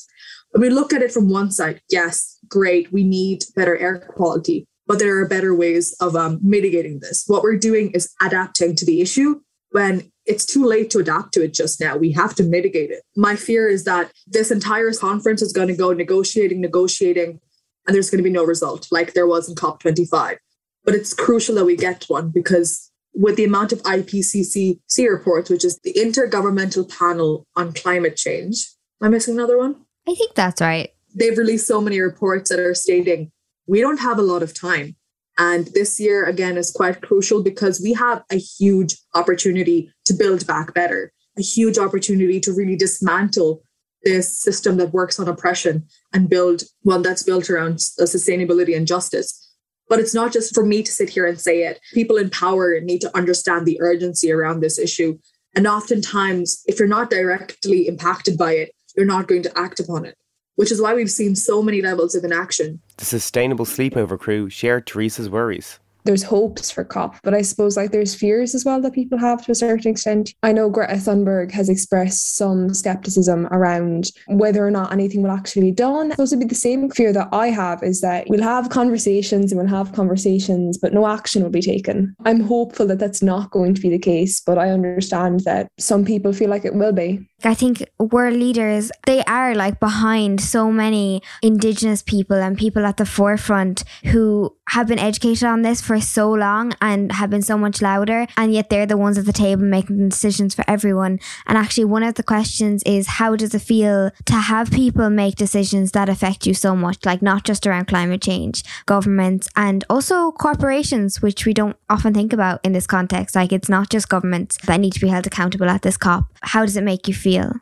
When 0.51 0.63
we 0.63 0.71
look 0.71 0.93
at 0.93 1.03
it 1.03 1.13
from 1.13 1.29
one 1.29 1.51
side, 1.51 1.81
yes, 1.91 2.39
great, 2.49 2.93
we 2.93 3.05
need 3.05 3.45
better 3.55 3.77
air 3.77 3.99
quality, 3.99 4.67
but 4.87 4.99
there 4.99 5.19
are 5.19 5.29
better 5.29 5.55
ways 5.55 5.95
of 6.01 6.17
um, 6.17 6.41
mitigating 6.43 7.01
this. 7.01 7.25
What 7.27 7.43
we're 7.43 7.59
doing 7.59 7.91
is 7.93 8.13
adapting 8.21 8.75
to 8.77 8.87
the 8.87 9.01
issue 9.01 9.41
when 9.71 10.11
it's 10.29 10.45
too 10.45 10.65
late 10.65 10.91
to 10.91 10.99
adapt 10.99 11.33
to 11.33 11.43
it 11.43 11.55
just 11.55 11.81
now. 11.81 11.97
We 11.97 12.13
have 12.13 12.35
to 12.35 12.43
mitigate 12.43 12.91
it. 12.91 13.03
My 13.17 13.35
fear 13.35 13.67
is 13.67 13.85
that 13.85 14.13
this 14.27 14.51
entire 14.51 14.93
conference 14.93 15.41
is 15.41 15.55
going 15.55 15.69
to 15.69 15.77
go 15.77 15.93
negotiating, 15.93 16.61
negotiating, 16.61 17.41
and 17.87 17.95
there's 17.95 18.11
going 18.11 18.19
to 18.19 18.31
be 18.31 18.31
no 18.31 18.45
result 18.45 18.87
like 18.91 19.15
there 19.15 19.27
was 19.27 19.49
in 19.49 19.55
COP25. 19.55 20.37
But 20.85 20.95
it's 20.95 21.15
crucial 21.15 21.55
that 21.55 21.65
we 21.65 21.77
get 21.77 22.05
one 22.09 22.29
because 22.29 22.91
with 23.15 23.37
the 23.37 23.45
amount 23.45 23.73
of 23.73 23.83
IPCC 23.83 24.79
reports, 25.09 25.49
which 25.49 25.65
is 25.65 25.79
the 25.83 25.95
Intergovernmental 25.95 26.89
Panel 26.89 27.47
on 27.57 27.73
Climate 27.73 28.17
Change. 28.17 28.69
Am 29.01 29.09
I 29.09 29.11
missing 29.11 29.35
another 29.35 29.57
one? 29.57 29.77
I 30.07 30.15
think 30.15 30.35
that's 30.35 30.61
right. 30.61 30.91
They've 31.15 31.37
released 31.37 31.67
so 31.67 31.81
many 31.81 32.01
reports 32.01 32.51
that 32.51 32.61
are 32.61 32.75
stating 32.75 33.33
we 33.67 33.81
don't 33.81 34.01
have 34.01 34.19
a 34.19 34.23
lot 34.23 34.43
of 34.43 34.59
time. 34.59 34.97
And 35.39 35.69
this 35.69 36.01
year, 36.01 36.25
again, 36.25 36.57
is 36.57 36.73
quite 36.73 37.01
crucial 37.01 37.43
because 37.43 37.81
we 37.81 37.93
have 37.93 38.25
a 38.31 38.37
huge 38.37 38.97
opportunity 39.15 39.91
to 40.07 40.13
build 40.13 40.47
back 40.47 40.75
better, 40.75 41.13
a 41.39 41.43
huge 41.43 41.79
opportunity 41.79 42.41
to 42.41 42.53
really 42.53 42.77
dismantle 42.77 43.63
this 44.03 44.29
system 44.29 44.77
that 44.77 44.93
works 44.93 45.19
on 45.19 45.29
oppression 45.29 45.87
and 46.13 46.29
build 46.29 46.63
one 46.83 47.03
that's 47.03 47.23
built 47.23 47.49
around 47.49 47.75
uh, 47.99 48.03
sustainability 48.03 48.77
and 48.77 48.87
justice. 48.87 49.45
But 49.89 50.01
it's 50.01 50.15
not 50.15 50.33
just 50.33 50.55
for 50.55 50.67
me 50.67 50.83
to 50.83 50.93
sit 50.93 51.09
here 51.11 51.27
and 51.27 51.41
say 51.41 51.63
it. 51.63 51.81
People 51.95 52.17
in 52.17 52.31
power 52.31 52.79
need 52.81 53.01
to 53.01 53.17
understand 53.17 53.65
the 53.65 53.81
urgency 53.81 54.31
around 54.31 54.61
this 54.61 54.79
issue. 54.79 55.19
And 55.55 55.67
oftentimes, 55.67 56.63
if 56.67 56.79
you're 56.79 56.89
not 56.89 57.11
directly 57.11 57.89
impacted 57.89 58.37
by 58.37 58.53
it, 58.53 58.73
you're 58.97 59.07
not 59.07 59.29
going 59.29 59.43
to 59.43 59.59
act 59.59 59.81
upon 59.81 60.05
it, 60.05 60.17
which 60.59 60.73
is 60.73 60.83
why 60.83 60.93
we've 60.93 61.09
seen 61.09 61.37
so 61.37 61.63
many 61.63 61.81
levels 61.81 62.17
of 62.17 62.25
inaction. 62.25 62.81
The 62.97 63.05
Sustainable 63.05 63.65
Sleepover 63.65 64.19
crew 64.19 64.51
shared 64.51 64.89
Teresa's 64.89 65.31
worries 65.31 65.79
there's 66.09 66.23
hopes 66.23 66.71
for 66.71 66.85
COP, 66.85 67.17
but 67.23 67.35
I 67.35 67.43
suppose 67.43 67.77
like 67.77 67.91
there's 67.91 68.15
fears 68.15 68.55
as 68.55 68.65
well 68.65 68.81
that 68.81 68.95
people 68.95 69.19
have 69.19 69.45
to 69.45 69.53
a 69.53 69.55
certain 69.55 69.91
extent. 69.91 70.33
I 70.43 70.53
know 70.53 70.71
Greta 70.71 70.95
Thunberg 70.95 71.53
has 71.53 71.69
expressed 71.69 72.37
some 72.37 72.73
skepticism 72.73 73.47
around 73.49 74.11
whether 74.27 74.67
or 74.67 74.71
not 74.71 74.91
anything 74.91 75.23
will 75.23 75.31
actually 75.31 75.67
be 75.67 75.73
done. 75.73 76.11
Supposed 76.13 76.33
to 76.33 76.39
be 76.39 76.47
the 76.47 76.55
same 76.55 76.89
fear 76.89 77.13
that 77.13 77.29
I 77.31 77.49
have 77.49 77.83
is 77.83 78.01
that 78.01 78.27
we'll 78.31 78.43
have 78.43 78.71
conversations 78.71 79.53
and 79.53 79.61
we'll 79.61 79.69
have 79.69 79.93
conversations, 79.93 80.79
but 80.79 80.95
no 80.95 81.07
action 81.07 81.43
will 81.43 81.51
be 81.51 81.61
taken. 81.61 82.17
I'm 82.25 82.41
hopeful 82.41 82.87
that 82.87 82.99
that's 82.99 83.23
not 83.23 83.51
going 83.51 83.75
to 83.75 83.81
be 83.83 83.91
the 83.91 83.99
case, 83.99 84.41
but 84.41 84.57
I 84.57 84.71
understand 84.71 85.41
that 85.41 85.71
some 85.79 86.07
people 86.07 86.33
feel 86.33 86.49
like 86.49 86.65
it 86.65 86.75
will 86.75 86.93
be. 86.93 87.29
I 87.45 87.55
think 87.55 87.85
world 88.01 88.35
leaders, 88.35 88.91
they 89.07 89.23
are 89.25 89.55
like 89.55 89.79
behind 89.79 90.41
so 90.41 90.73
many 90.73 91.23
indigenous 91.41 92.03
people 92.03 92.37
and 92.37 92.59
people 92.59 92.85
at 92.85 92.97
the 92.97 93.07
forefront 93.07 93.85
who 94.07 94.57
have 94.71 94.89
been 94.89 94.99
educated 94.99 95.45
on 95.45 95.63
this 95.63 95.81
for 95.81 95.98
so 96.01 96.31
long 96.31 96.75
and 96.81 97.13
have 97.13 97.31
been 97.31 97.43
so 97.43 97.59
much 97.59 97.83
louder. 97.83 98.27
And 98.37 98.53
yet 98.53 98.71
they're 98.71 98.87
the 98.87 98.97
ones 98.97 99.19
at 99.19 99.27
the 99.27 99.33
table 99.33 99.65
making 99.65 100.09
decisions 100.09 100.55
for 100.55 100.65
everyone. 100.69 101.21
And 101.47 101.59
actually, 101.59 101.85
one 101.87 102.03
of 102.03 102.15
the 102.15 102.23
questions 102.23 102.83
is 102.85 103.07
how 103.07 103.37
does 103.37 103.55
it 103.55 103.63
feel 103.63 104.11
to 104.27 104.35
have 104.35 104.71
people 104.71 105.11
make 105.11 105.37
decisions 105.37 105.93
that 105.93 106.09
affect 106.09 106.47
you 106.47 106.55
so 106.55 106.77
much? 106.77 107.05
Like 107.05 107.23
not 107.23 107.45
just 107.45 107.67
around 107.67 107.87
climate 107.87 108.23
change, 108.23 108.63
governments, 108.87 109.49
and 109.57 109.85
also 109.89 110.33
corporations, 110.33 111.23
which 111.23 111.47
we 111.47 111.55
don't 111.55 111.77
often 111.89 112.15
think 112.15 112.33
about 112.33 112.61
in 112.65 112.73
this 112.73 112.87
context. 112.87 113.35
Like 113.35 113.53
it's 113.53 113.69
not 113.69 113.91
just 113.91 114.09
governments 114.09 114.59
that 114.67 114.81
need 114.81 114.93
to 114.95 115.01
be 115.01 115.09
held 115.09 115.27
accountable 115.27 115.69
at 115.69 115.83
this 115.83 115.97
COP. 115.97 116.25
How 116.43 116.65
does 116.65 116.77
it 116.77 116.85
make 116.85 117.09
you 117.09 117.15
feel? 117.15 117.53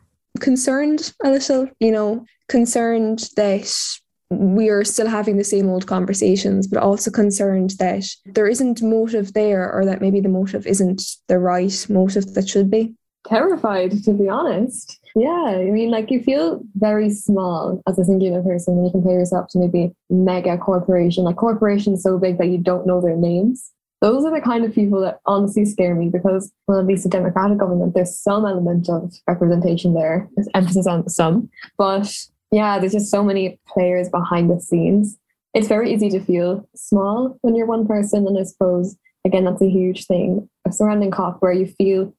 Concerned 0.40 1.14
a 1.24 1.30
little, 1.30 1.68
you 1.80 1.92
know, 1.92 2.24
concerned 2.48 3.30
that 3.36 3.98
we 4.30 4.68
are 4.68 4.84
still 4.84 5.06
having 5.06 5.36
the 5.36 5.44
same 5.44 5.68
old 5.68 5.86
conversations, 5.86 6.66
but 6.66 6.82
also 6.82 7.10
concerned 7.10 7.70
that 7.78 8.04
there 8.26 8.48
isn't 8.48 8.82
motive 8.82 9.32
there 9.32 9.72
or 9.72 9.84
that 9.84 10.00
maybe 10.00 10.20
the 10.20 10.28
motive 10.28 10.66
isn't 10.66 11.02
the 11.28 11.38
right 11.38 11.86
motive 11.88 12.34
that 12.34 12.48
should 12.48 12.70
be. 12.70 12.94
Terrified, 13.26 14.02
to 14.04 14.12
be 14.12 14.28
honest. 14.28 14.98
Yeah, 15.14 15.56
I 15.56 15.70
mean, 15.70 15.90
like 15.90 16.10
you 16.10 16.22
feel 16.22 16.60
very 16.74 17.10
small 17.10 17.82
as 17.88 17.98
a 17.98 18.04
singular 18.04 18.42
person 18.42 18.76
when 18.76 18.84
you 18.84 18.90
compare 18.90 19.18
yourself 19.18 19.48
to 19.50 19.58
maybe 19.58 19.94
mega 20.10 20.58
corporation, 20.58 21.24
like 21.24 21.36
corporations 21.36 22.02
so 22.02 22.18
big 22.18 22.38
that 22.38 22.48
you 22.48 22.58
don't 22.58 22.86
know 22.86 23.00
their 23.00 23.16
names 23.16 23.72
those 24.02 24.24
are 24.24 24.34
the 24.34 24.40
kind 24.40 24.64
of 24.64 24.74
people 24.74 25.00
that 25.00 25.20
honestly 25.26 25.64
scare 25.64 25.94
me 25.94 26.08
because, 26.08 26.52
well, 26.66 26.78
at 26.78 26.86
least 26.86 27.06
a 27.06 27.08
democratic 27.08 27.58
government, 27.58 27.94
there's 27.94 28.18
some 28.18 28.44
element 28.44 28.88
of 28.88 29.12
representation 29.26 29.94
there. 29.94 30.28
There's 30.36 30.48
emphasis 30.54 30.86
on 30.86 31.08
some. 31.08 31.48
But 31.78 32.12
yeah, 32.50 32.78
there's 32.78 32.92
just 32.92 33.10
so 33.10 33.22
many 33.22 33.58
players 33.66 34.08
behind 34.08 34.50
the 34.50 34.60
scenes. 34.60 35.18
It's 35.54 35.68
very 35.68 35.92
easy 35.92 36.10
to 36.10 36.20
feel 36.20 36.68
small 36.74 37.38
when 37.42 37.54
you're 37.54 37.66
one 37.66 37.86
person. 37.86 38.26
And 38.26 38.38
I 38.38 38.44
suppose, 38.44 38.96
again, 39.24 39.44
that's 39.44 39.62
a 39.62 39.70
huge 39.70 40.06
thing 40.06 40.48
A 40.66 40.72
surrounding 40.72 41.10
COP 41.10 41.40
where 41.40 41.52
you 41.52 41.66
feel 41.66 42.14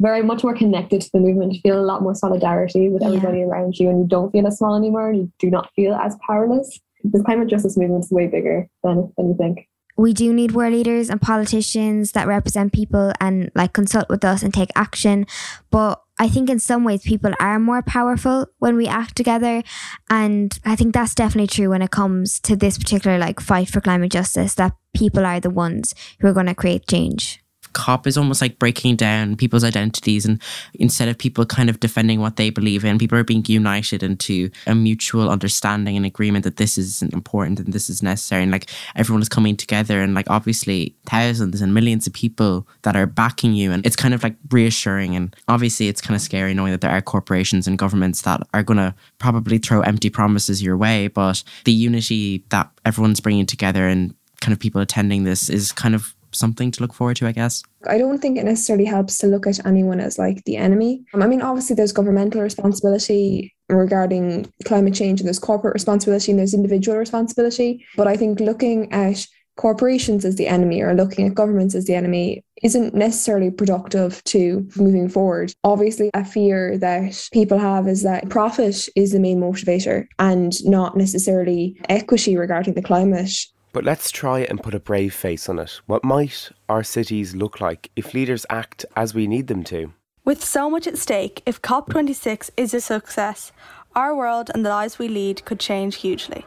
very 0.00 0.22
much 0.22 0.42
more 0.42 0.54
connected 0.54 1.00
to 1.00 1.10
the 1.12 1.20
movement. 1.20 1.54
You 1.54 1.60
feel 1.60 1.80
a 1.80 1.86
lot 1.86 2.02
more 2.02 2.14
solidarity 2.14 2.88
with 2.88 3.04
everybody 3.04 3.38
yeah. 3.38 3.44
around 3.44 3.78
you 3.78 3.88
and 3.88 4.00
you 4.00 4.06
don't 4.06 4.32
feel 4.32 4.46
as 4.46 4.58
small 4.58 4.76
anymore 4.76 5.10
and 5.10 5.18
you 5.18 5.32
do 5.38 5.48
not 5.48 5.70
feel 5.76 5.94
as 5.94 6.16
powerless. 6.26 6.80
The 7.04 7.22
climate 7.22 7.48
justice 7.48 7.76
movement 7.76 8.04
is 8.04 8.10
way 8.10 8.26
bigger 8.26 8.68
than, 8.82 9.12
than 9.16 9.28
you 9.28 9.36
think 9.36 9.68
we 9.96 10.12
do 10.12 10.32
need 10.32 10.52
world 10.52 10.72
leaders 10.72 11.10
and 11.10 11.20
politicians 11.20 12.12
that 12.12 12.26
represent 12.26 12.72
people 12.72 13.12
and 13.20 13.50
like 13.54 13.72
consult 13.72 14.08
with 14.08 14.24
us 14.24 14.42
and 14.42 14.52
take 14.52 14.70
action. 14.74 15.26
But 15.70 16.02
I 16.18 16.28
think 16.28 16.48
in 16.48 16.58
some 16.58 16.84
ways 16.84 17.02
people 17.02 17.32
are 17.40 17.58
more 17.58 17.82
powerful 17.82 18.46
when 18.58 18.76
we 18.76 18.86
act 18.86 19.16
together. 19.16 19.62
And 20.08 20.58
I 20.64 20.76
think 20.76 20.94
that's 20.94 21.14
definitely 21.14 21.48
true 21.48 21.70
when 21.70 21.82
it 21.82 21.90
comes 21.90 22.38
to 22.40 22.56
this 22.56 22.78
particular 22.78 23.18
like 23.18 23.40
fight 23.40 23.68
for 23.68 23.80
climate 23.80 24.12
justice, 24.12 24.54
that 24.54 24.74
people 24.94 25.26
are 25.26 25.40
the 25.40 25.50
ones 25.50 25.94
who 26.20 26.28
are 26.28 26.32
going 26.32 26.46
to 26.46 26.54
create 26.54 26.86
change. 26.86 27.41
COP 27.72 28.06
is 28.06 28.16
almost 28.16 28.40
like 28.40 28.58
breaking 28.58 28.96
down 28.96 29.36
people's 29.36 29.64
identities. 29.64 30.24
And 30.24 30.40
instead 30.74 31.08
of 31.08 31.18
people 31.18 31.44
kind 31.46 31.70
of 31.70 31.80
defending 31.80 32.20
what 32.20 32.36
they 32.36 32.50
believe 32.50 32.84
in, 32.84 32.98
people 32.98 33.18
are 33.18 33.24
being 33.24 33.44
united 33.46 34.02
into 34.02 34.50
a 34.66 34.74
mutual 34.74 35.30
understanding 35.30 35.96
and 35.96 36.06
agreement 36.06 36.44
that 36.44 36.56
this 36.56 36.78
is 36.78 37.02
important 37.02 37.60
and 37.60 37.72
this 37.72 37.88
is 37.88 38.02
necessary. 38.02 38.42
And 38.42 38.52
like 38.52 38.70
everyone 38.96 39.22
is 39.22 39.28
coming 39.28 39.56
together 39.56 40.00
and 40.00 40.14
like 40.14 40.28
obviously 40.30 40.94
thousands 41.06 41.60
and 41.60 41.74
millions 41.74 42.06
of 42.06 42.12
people 42.12 42.66
that 42.82 42.96
are 42.96 43.06
backing 43.06 43.54
you. 43.54 43.72
And 43.72 43.84
it's 43.86 43.96
kind 43.96 44.14
of 44.14 44.22
like 44.22 44.36
reassuring. 44.50 45.16
And 45.16 45.34
obviously 45.48 45.88
it's 45.88 46.00
kind 46.00 46.14
of 46.14 46.22
scary 46.22 46.54
knowing 46.54 46.72
that 46.72 46.80
there 46.80 46.90
are 46.90 47.02
corporations 47.02 47.66
and 47.66 47.78
governments 47.78 48.22
that 48.22 48.40
are 48.54 48.62
going 48.62 48.78
to 48.78 48.94
probably 49.18 49.58
throw 49.58 49.80
empty 49.82 50.10
promises 50.10 50.62
your 50.62 50.76
way. 50.76 51.08
But 51.08 51.42
the 51.64 51.72
unity 51.72 52.44
that 52.50 52.70
everyone's 52.84 53.20
bringing 53.20 53.46
together 53.46 53.86
and 53.88 54.14
kind 54.40 54.52
of 54.52 54.58
people 54.58 54.80
attending 54.80 55.24
this 55.24 55.48
is 55.48 55.72
kind 55.72 55.94
of 55.94 56.14
something 56.34 56.70
to 56.72 56.80
look 56.82 56.92
forward 56.92 57.16
to, 57.16 57.26
I 57.26 57.32
guess? 57.32 57.62
I 57.86 57.98
don't 57.98 58.18
think 58.18 58.38
it 58.38 58.44
necessarily 58.44 58.84
helps 58.84 59.18
to 59.18 59.26
look 59.26 59.46
at 59.46 59.64
anyone 59.66 60.00
as 60.00 60.18
like 60.18 60.44
the 60.44 60.56
enemy. 60.56 61.04
I 61.14 61.26
mean, 61.26 61.42
obviously, 61.42 61.76
there's 61.76 61.92
governmental 61.92 62.42
responsibility 62.42 63.54
regarding 63.68 64.52
climate 64.64 64.94
change, 64.94 65.20
and 65.20 65.26
there's 65.26 65.38
corporate 65.38 65.74
responsibility, 65.74 66.32
and 66.32 66.38
there's 66.38 66.54
individual 66.54 66.98
responsibility. 66.98 67.84
But 67.96 68.06
I 68.06 68.16
think 68.16 68.40
looking 68.40 68.92
at 68.92 69.26
corporations 69.56 70.24
as 70.24 70.36
the 70.36 70.46
enemy 70.46 70.80
or 70.80 70.94
looking 70.94 71.26
at 71.26 71.34
governments 71.34 71.74
as 71.74 71.84
the 71.84 71.94
enemy 71.94 72.42
isn't 72.62 72.94
necessarily 72.94 73.50
productive 73.50 74.22
to 74.24 74.66
moving 74.76 75.08
forward. 75.08 75.52
Obviously, 75.64 76.10
a 76.14 76.24
fear 76.24 76.78
that 76.78 77.28
people 77.32 77.58
have 77.58 77.86
is 77.88 78.02
that 78.02 78.28
profit 78.30 78.88
is 78.96 79.12
the 79.12 79.20
main 79.20 79.40
motivator 79.40 80.06
and 80.18 80.52
not 80.64 80.96
necessarily 80.96 81.76
equity 81.88 82.36
regarding 82.36 82.74
the 82.74 82.82
climate. 82.82 83.32
But 83.72 83.84
let's 83.84 84.10
try 84.10 84.40
and 84.40 84.62
put 84.62 84.74
a 84.74 84.80
brave 84.80 85.14
face 85.14 85.48
on 85.48 85.58
it. 85.58 85.80
What 85.86 86.04
might 86.04 86.50
our 86.68 86.82
cities 86.82 87.34
look 87.34 87.60
like 87.60 87.90
if 87.96 88.12
leaders 88.12 88.44
act 88.50 88.84
as 88.96 89.14
we 89.14 89.26
need 89.26 89.46
them 89.46 89.64
to? 89.64 89.94
With 90.24 90.44
so 90.44 90.68
much 90.68 90.86
at 90.86 90.98
stake, 90.98 91.42
if 91.46 91.62
COP26 91.62 92.50
is 92.56 92.74
a 92.74 92.80
success, 92.80 93.50
our 93.94 94.14
world 94.14 94.50
and 94.52 94.64
the 94.64 94.68
lives 94.68 94.98
we 94.98 95.08
lead 95.08 95.44
could 95.44 95.58
change 95.58 95.96
hugely. 95.96 96.44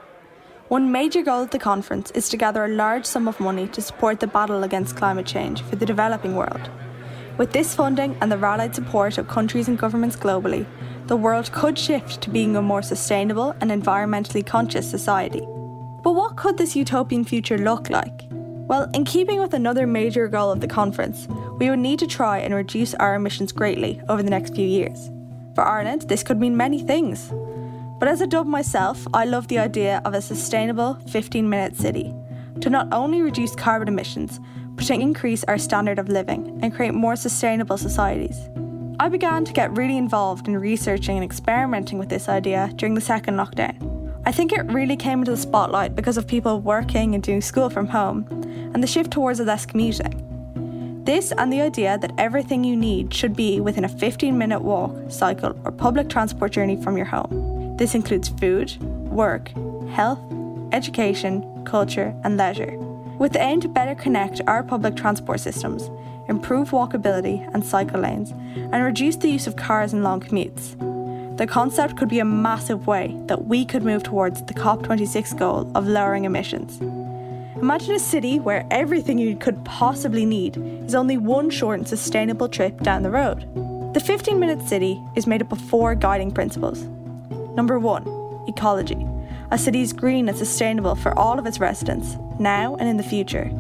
One 0.68 0.92
major 0.92 1.22
goal 1.22 1.44
of 1.44 1.50
the 1.50 1.60
conference 1.60 2.12
is 2.12 2.30
to 2.30 2.38
gather 2.38 2.66
a 2.66 2.70
large 2.70 3.06
sum 3.06 3.28
of 3.28 3.40
money 3.40 3.68
to 3.70 3.82
support 3.82 4.20
the 4.20 4.28
battle 4.28 4.64
against 4.64 4.96
climate 4.96 5.26
change 5.26 5.62
for 5.62 5.76
the 5.76 5.86
developing 5.86 6.36
world. 6.36 6.70
With 7.38 7.52
this 7.52 7.76
funding 7.76 8.18
and 8.22 8.32
the 8.32 8.38
rallied 8.38 8.76
support 8.76 9.18
of 9.18 9.28
countries 9.28 9.68
and 9.68 9.78
governments 9.78 10.16
globally, 10.16 10.66
the 11.08 11.18
world 11.18 11.52
could 11.52 11.78
shift 11.78 12.22
to 12.22 12.30
being 12.30 12.56
a 12.56 12.62
more 12.62 12.82
sustainable 12.82 13.56
and 13.62 13.72
environmentally 13.72 14.46
conscious 14.46 14.90
society. 14.90 15.46
But 16.06 16.14
what 16.14 16.36
could 16.36 16.60
this 16.60 16.76
utopian 16.76 17.24
future 17.24 17.58
look 17.58 17.90
like? 17.90 18.28
Well, 18.30 18.88
in 18.94 19.06
keeping 19.06 19.42
with 19.42 19.56
another 19.56 19.88
major 19.88 20.28
goal 20.28 20.52
of 20.52 20.62
the 20.62 20.68
conference, 20.68 21.28
we 21.58 21.68
would 21.72 21.80
need 21.80 21.98
to 21.98 22.06
try 22.06 22.38
and 22.38 22.54
reduce 22.54 22.94
our 22.94 23.16
emissions 23.16 23.52
greatly 23.52 24.00
over 24.08 24.22
the 24.22 24.30
next 24.30 24.54
few 24.54 24.68
years. 24.68 25.10
For 25.56 25.64
Ireland, 25.64 26.04
this 26.04 26.22
could 26.22 26.40
mean 26.40 26.56
many 26.56 26.84
things. 26.84 27.34
But 27.98 28.08
as 28.08 28.22
a 28.22 28.28
dub 28.28 28.46
myself, 28.46 29.08
I 29.16 29.26
love 29.26 29.48
the 29.48 29.58
idea 29.58 30.04
of 30.06 30.14
a 30.14 30.22
sustainable 30.22 30.94
15 31.10 31.50
minute 31.50 31.76
city 31.76 32.14
to 32.62 32.70
not 32.70 32.88
only 32.92 33.24
reduce 33.24 33.56
carbon 33.56 33.88
emissions, 33.88 34.40
but 34.76 34.86
to 34.86 34.94
increase 34.94 35.44
our 35.46 35.58
standard 35.58 35.98
of 35.98 36.08
living 36.08 36.60
and 36.62 36.72
create 36.72 36.94
more 36.94 37.16
sustainable 37.16 37.80
societies. 37.80 38.48
I 39.00 39.10
began 39.10 39.44
to 39.44 39.54
get 39.54 39.76
really 39.76 39.98
involved 39.98 40.48
in 40.48 40.56
researching 40.56 41.18
and 41.18 41.26
experimenting 41.26 41.98
with 41.98 42.10
this 42.10 42.30
idea 42.30 42.72
during 42.76 42.94
the 42.94 43.02
second 43.02 43.38
lockdown. 43.38 43.96
I 44.28 44.32
think 44.32 44.52
it 44.52 44.66
really 44.72 44.96
came 44.96 45.20
into 45.20 45.30
the 45.30 45.38
spotlight 45.38 45.96
because 45.96 46.18
of 46.18 46.26
people 46.26 46.60
working 46.60 47.14
and 47.14 47.22
doing 47.24 47.42
school 47.42 47.70
from 47.70 47.86
home 47.86 48.26
and 48.74 48.82
the 48.82 48.88
shift 48.88 49.12
towards 49.12 49.40
a 49.40 49.44
less 49.44 49.68
commuting. 49.68 51.04
This 51.06 51.32
and 51.38 51.54
the 51.54 51.62
idea 51.62 52.00
that 52.00 52.12
everything 52.18 52.64
you 52.64 52.76
need 52.76 53.14
should 53.14 53.36
be 53.36 53.60
within 53.60 53.86
a 53.86 53.90
15 53.90 54.36
minute 54.36 54.62
walk, 54.62 54.96
cycle, 55.10 55.56
or 55.64 55.72
public 55.72 56.10
transport 56.10 56.54
journey 56.54 56.82
from 56.82 56.98
your 56.98 57.06
home. 57.06 57.78
This 57.78 57.94
includes 57.94 58.30
food, 58.30 58.76
work, 58.82 59.50
health, 59.92 60.20
education, 60.72 61.64
culture, 61.64 62.16
and 62.24 62.36
leisure. 62.36 62.76
With 63.20 63.34
the 63.34 63.42
aim 63.42 63.62
to 63.62 63.68
better 63.68 63.94
connect 63.94 64.42
our 64.48 64.64
public 64.64 64.96
transport 64.96 65.40
systems, 65.40 65.92
improve 66.28 66.72
walkability 66.72 67.48
and 67.54 67.64
cycle 67.64 68.02
lanes, 68.02 68.32
and 68.32 68.84
reduce 68.84 69.18
the 69.18 69.30
use 69.30 69.46
of 69.46 69.56
cars 69.56 69.94
and 69.94 70.04
long 70.04 70.20
commutes. 70.20 70.76
The 71.38 71.48
concept 71.48 71.98
could 71.98 72.08
be 72.08 72.20
a 72.20 72.26
massive 72.26 72.88
way 72.88 73.14
that 73.26 73.46
we 73.46 73.66
could 73.66 73.84
move 73.84 74.04
towards 74.04 74.42
the 74.44 74.54
COP26 74.54 75.38
goal 75.38 75.70
of 75.76 75.86
lowering 75.86 76.24
emissions. 76.24 76.80
Imagine 77.60 77.96
a 77.96 78.00
city 78.00 78.40
where 78.40 78.66
everything 78.72 79.18
you 79.18 79.36
could 79.36 79.66
possibly 79.66 80.26
need 80.26 80.56
is 80.86 80.96
only 80.96 81.18
one 81.18 81.50
short 81.50 81.80
and 81.80 81.88
sustainable 81.88 82.48
trip 82.48 82.80
down 82.80 83.04
the 83.04 83.10
road. 83.10 83.46
The 83.94 84.00
15 84.00 84.40
minute 84.40 84.62
city 84.62 85.02
is 85.16 85.28
made 85.28 85.42
up 85.42 85.52
of 85.52 85.60
four 85.60 85.94
guiding 85.94 86.32
principles. 86.32 86.84
Number 87.54 87.80
one, 87.80 88.08
ecology. 88.48 89.06
A 89.52 89.58
city 89.58 89.82
is 89.82 89.92
green 89.92 90.30
and 90.30 90.38
sustainable 90.38 90.96
for 90.96 91.18
all 91.20 91.38
of 91.38 91.46
its 91.46 91.60
residents, 91.60 92.16
now 92.40 92.78
and 92.78 92.88
in 92.88 92.96
the 92.96 93.04
future. 93.04 93.52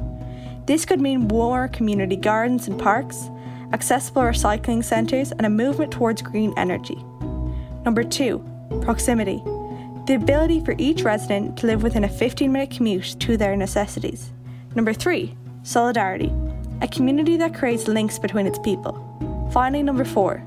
This 0.65 0.85
could 0.85 1.01
mean 1.01 1.27
more 1.27 1.67
community 1.67 2.15
gardens 2.15 2.69
and 2.69 2.79
parks, 2.79 3.29
accessible 3.73 4.21
recycling 4.21 4.81
centres, 4.81 5.33
and 5.33 5.45
a 5.45 5.49
movement 5.49 5.91
towards 5.91 6.21
green 6.21 6.53
energy. 6.55 7.03
Number 7.85 8.03
two, 8.03 8.43
proximity. 8.81 9.43
The 10.07 10.15
ability 10.15 10.59
for 10.59 10.73
each 10.79 11.03
resident 11.03 11.55
to 11.57 11.67
live 11.67 11.83
within 11.83 12.03
a 12.03 12.09
15 12.09 12.51
minute 12.51 12.71
commute 12.71 13.15
to 13.19 13.37
their 13.37 13.55
necessities. 13.55 14.33
Number 14.73 14.91
three, 14.91 15.37
solidarity. 15.61 16.33
A 16.81 16.87
community 16.87 17.37
that 17.37 17.53
creates 17.53 17.87
links 17.87 18.17
between 18.17 18.47
its 18.47 18.59
people. 18.59 19.01
Finally, 19.53 19.83
number 19.83 20.03
four, 20.03 20.43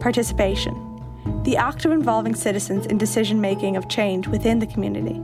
participation. 0.00 0.74
The 1.44 1.56
act 1.56 1.84
of 1.84 1.92
involving 1.92 2.34
citizens 2.34 2.86
in 2.86 2.98
decision 2.98 3.40
making 3.40 3.76
of 3.76 3.88
change 3.88 4.26
within 4.26 4.58
the 4.58 4.66
community. 4.66 5.14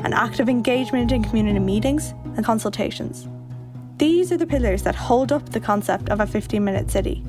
An 0.00 0.12
active 0.12 0.48
engagement 0.48 1.12
in 1.12 1.22
community 1.22 1.60
meetings 1.60 2.12
and 2.36 2.44
consultations. 2.44 3.28
These 3.98 4.32
are 4.32 4.36
the 4.36 4.46
pillars 4.46 4.82
that 4.82 4.96
hold 4.96 5.30
up 5.30 5.50
the 5.50 5.60
concept 5.60 6.08
of 6.08 6.18
a 6.18 6.26
15 6.26 6.62
minute 6.62 6.90
city, 6.90 7.24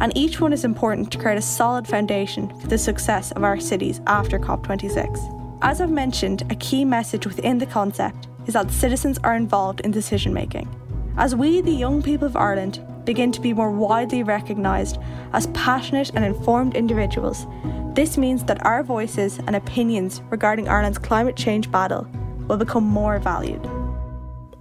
and 0.00 0.16
each 0.16 0.40
one 0.40 0.52
is 0.52 0.64
important 0.64 1.10
to 1.12 1.18
create 1.18 1.38
a 1.38 1.42
solid 1.42 1.86
foundation 1.86 2.48
for 2.60 2.66
the 2.68 2.78
success 2.78 3.32
of 3.32 3.44
our 3.44 3.58
cities 3.58 4.00
after 4.06 4.38
COP26. 4.38 5.58
As 5.62 5.80
I've 5.80 5.90
mentioned, 5.90 6.42
a 6.50 6.54
key 6.56 6.84
message 6.84 7.26
within 7.26 7.58
the 7.58 7.66
concept 7.66 8.28
is 8.46 8.54
that 8.54 8.70
citizens 8.70 9.18
are 9.24 9.34
involved 9.34 9.80
in 9.80 9.90
decision 9.90 10.32
making. 10.32 10.68
As 11.16 11.34
we, 11.34 11.60
the 11.60 11.72
young 11.72 12.02
people 12.02 12.26
of 12.26 12.36
Ireland, 12.36 12.80
begin 13.04 13.32
to 13.32 13.40
be 13.40 13.52
more 13.52 13.70
widely 13.70 14.22
recognised 14.22 14.98
as 15.32 15.48
passionate 15.48 16.10
and 16.14 16.24
informed 16.24 16.76
individuals, 16.76 17.46
this 17.94 18.16
means 18.16 18.44
that 18.44 18.64
our 18.64 18.84
voices 18.84 19.38
and 19.38 19.56
opinions 19.56 20.22
regarding 20.30 20.68
Ireland's 20.68 20.98
climate 20.98 21.34
change 21.34 21.70
battle 21.72 22.06
will 22.46 22.56
become 22.56 22.84
more 22.84 23.18
valued. 23.18 23.66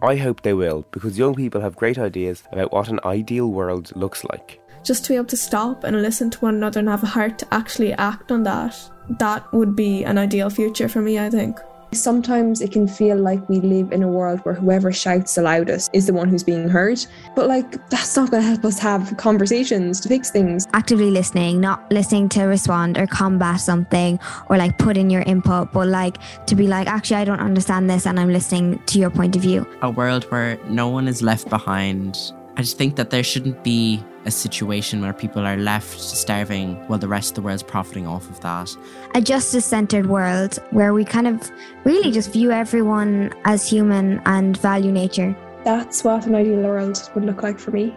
I 0.02 0.16
hope 0.16 0.42
they 0.42 0.54
will, 0.54 0.86
because 0.92 1.18
young 1.18 1.36
people 1.36 1.62
have 1.62 1.76
great 1.76 1.98
ideas 1.98 2.44
about 2.52 2.72
what 2.72 2.88
an 2.88 3.00
ideal 3.06 3.52
world 3.52 3.92
looks 3.96 4.24
like. 4.24 4.60
Just 4.88 5.04
to 5.04 5.10
be 5.10 5.16
able 5.18 5.26
to 5.26 5.36
stop 5.36 5.84
and 5.84 6.02
listen 6.02 6.30
to 6.30 6.40
one 6.40 6.56
another 6.56 6.80
and 6.80 6.88
have 6.88 7.04
a 7.04 7.08
heart 7.08 7.40
to 7.40 7.54
actually 7.54 7.92
act 7.96 8.32
on 8.32 8.44
that, 8.44 8.74
that 9.20 9.52
would 9.52 9.76
be 9.76 10.06
an 10.06 10.18
ideal 10.18 10.50
future 10.50 10.88
for 10.88 11.02
me, 11.02 11.20
I 11.20 11.30
think. 11.30 11.60
Sometimes 11.92 12.62
it 12.62 12.72
can 12.72 12.88
feel 12.88 13.18
like 13.18 13.50
we 13.50 13.60
live 13.60 13.92
in 13.92 14.02
a 14.02 14.08
world 14.08 14.40
where 14.46 14.56
whoever 14.56 14.94
shouts 14.94 15.36
the 15.36 15.42
loudest 15.42 15.90
is 15.92 16.08
the 16.08 16.14
one 16.14 16.30
who's 16.30 16.42
being 16.42 16.70
heard. 16.70 17.06
But, 17.36 17.50
like, 17.50 17.90
that's 17.90 18.16
not 18.16 18.32
going 18.32 18.44
to 18.44 18.48
help 18.48 18.64
us 18.64 18.80
have 18.80 19.18
conversations 19.18 20.00
to 20.00 20.08
fix 20.08 20.32
things. 20.32 20.66
Actively 20.72 21.12
listening, 21.12 21.60
not 21.60 21.92
listening 21.92 22.30
to 22.30 22.44
respond 22.44 22.98
or 22.98 23.08
combat 23.08 23.60
something 23.60 24.18
or 24.50 24.56
like 24.56 24.78
put 24.78 24.96
in 24.96 25.10
your 25.10 25.24
input, 25.24 25.74
but 25.74 25.90
like 25.90 26.18
to 26.46 26.56
be 26.56 26.66
like, 26.66 26.88
actually, 26.88 27.18
I 27.18 27.26
don't 27.26 27.42
understand 27.42 27.90
this 27.90 28.06
and 28.06 28.18
I'm 28.18 28.32
listening 28.32 28.82
to 28.86 29.00
your 29.00 29.10
point 29.10 29.36
of 29.36 29.42
view. 29.42 29.68
A 29.82 29.90
world 29.90 30.24
where 30.32 30.58
no 30.70 30.88
one 30.88 31.10
is 31.10 31.22
left 31.22 31.50
behind. 31.50 32.32
I 32.56 32.62
just 32.62 32.78
think 32.78 32.96
that 32.96 33.12
there 33.12 33.24
shouldn't 33.24 33.64
be 33.64 34.04
a 34.28 34.32
situation 34.32 35.02
where 35.02 35.14
people 35.14 35.48
are 35.48 35.58
left 35.58 36.00
starving 36.00 36.76
while 36.88 37.00
the 37.00 37.08
rest 37.08 37.32
of 37.32 37.36
the 37.36 37.42
world's 37.42 37.64
profiting 37.64 38.06
off 38.06 38.30
of 38.30 38.40
that. 38.42 38.76
A 39.16 39.22
justice 39.22 39.66
centered 39.66 40.08
world 40.08 40.60
where 40.72 40.94
we 40.94 41.06
kind 41.06 41.28
of 41.28 41.50
really 41.86 42.12
just 42.12 42.34
view 42.34 42.52
everyone 42.52 43.34
as 43.46 43.68
human 43.68 44.22
and 44.26 44.58
value 44.58 44.92
nature. 44.92 45.36
That's 45.64 46.04
what 46.04 46.26
an 46.28 46.36
ideal 46.36 46.62
world 46.62 47.10
would 47.16 47.26
look 47.26 47.42
like 47.42 47.58
for 47.58 47.72
me. 47.72 47.96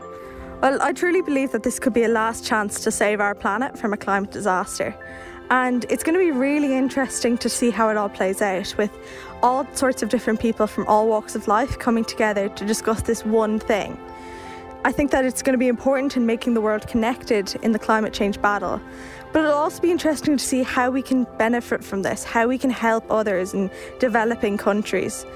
Well, 0.63 0.81
I 0.81 0.93
truly 0.93 1.21
believe 1.23 1.53
that 1.53 1.65
this 1.65 1.79
could 1.79 1.95
be 1.95 2.05
a 2.05 2.09
last 2.09 2.45
chance 2.45 2.81
to 2.81 2.91
save 2.91 3.21
our 3.21 3.35
planet 3.35 3.77
from 3.77 3.93
a 3.93 3.97
climate 3.97 4.31
disaster. 4.31 4.95
And 5.51 5.85
it's 5.91 6.05
going 6.05 6.15
to 6.15 6.25
be 6.25 6.31
really 6.31 6.77
interesting 6.77 7.37
to 7.39 7.49
see 7.49 7.71
how 7.71 7.89
it 7.89 7.97
all 7.97 8.09
plays 8.09 8.41
out 8.41 8.73
with 8.79 8.97
all 9.43 9.67
sorts 9.75 10.01
of 10.01 10.11
different 10.11 10.39
people 10.39 10.69
from 10.69 10.87
all 10.87 11.09
walks 11.09 11.35
of 11.35 11.49
life 11.49 11.77
coming 11.81 12.05
together 12.05 12.49
to 12.51 12.65
discuss 12.65 13.03
this 13.03 13.25
one 13.25 13.59
thing. 13.59 13.99
I 14.83 14.93
think 14.93 15.11
that 15.11 15.27
it's 15.27 15.43
going 15.43 15.53
to 15.53 15.59
be 15.59 15.69
important 15.69 16.17
in 16.17 16.25
making 16.25 16.55
the 16.55 16.61
world 16.63 16.89
connected 16.89 17.55
in 17.63 17.73
the 17.73 17.79
climate 17.79 18.15
change 18.15 18.41
battle. 18.41 18.81
But 19.33 19.41
it'll 19.45 19.59
also 19.59 19.83
be 19.83 19.91
interesting 19.91 20.39
to 20.39 20.43
see 20.43 20.63
how 20.63 20.91
we 20.91 21.03
can 21.03 21.25
benefit 21.37 21.85
from 21.85 22.01
this, 22.03 22.25
how 22.25 22.49
we 22.49 22.57
can 22.57 22.71
help 22.71 23.05
others 23.11 23.53
in 23.53 23.71
developing 23.99 24.57
countries. 24.57 25.27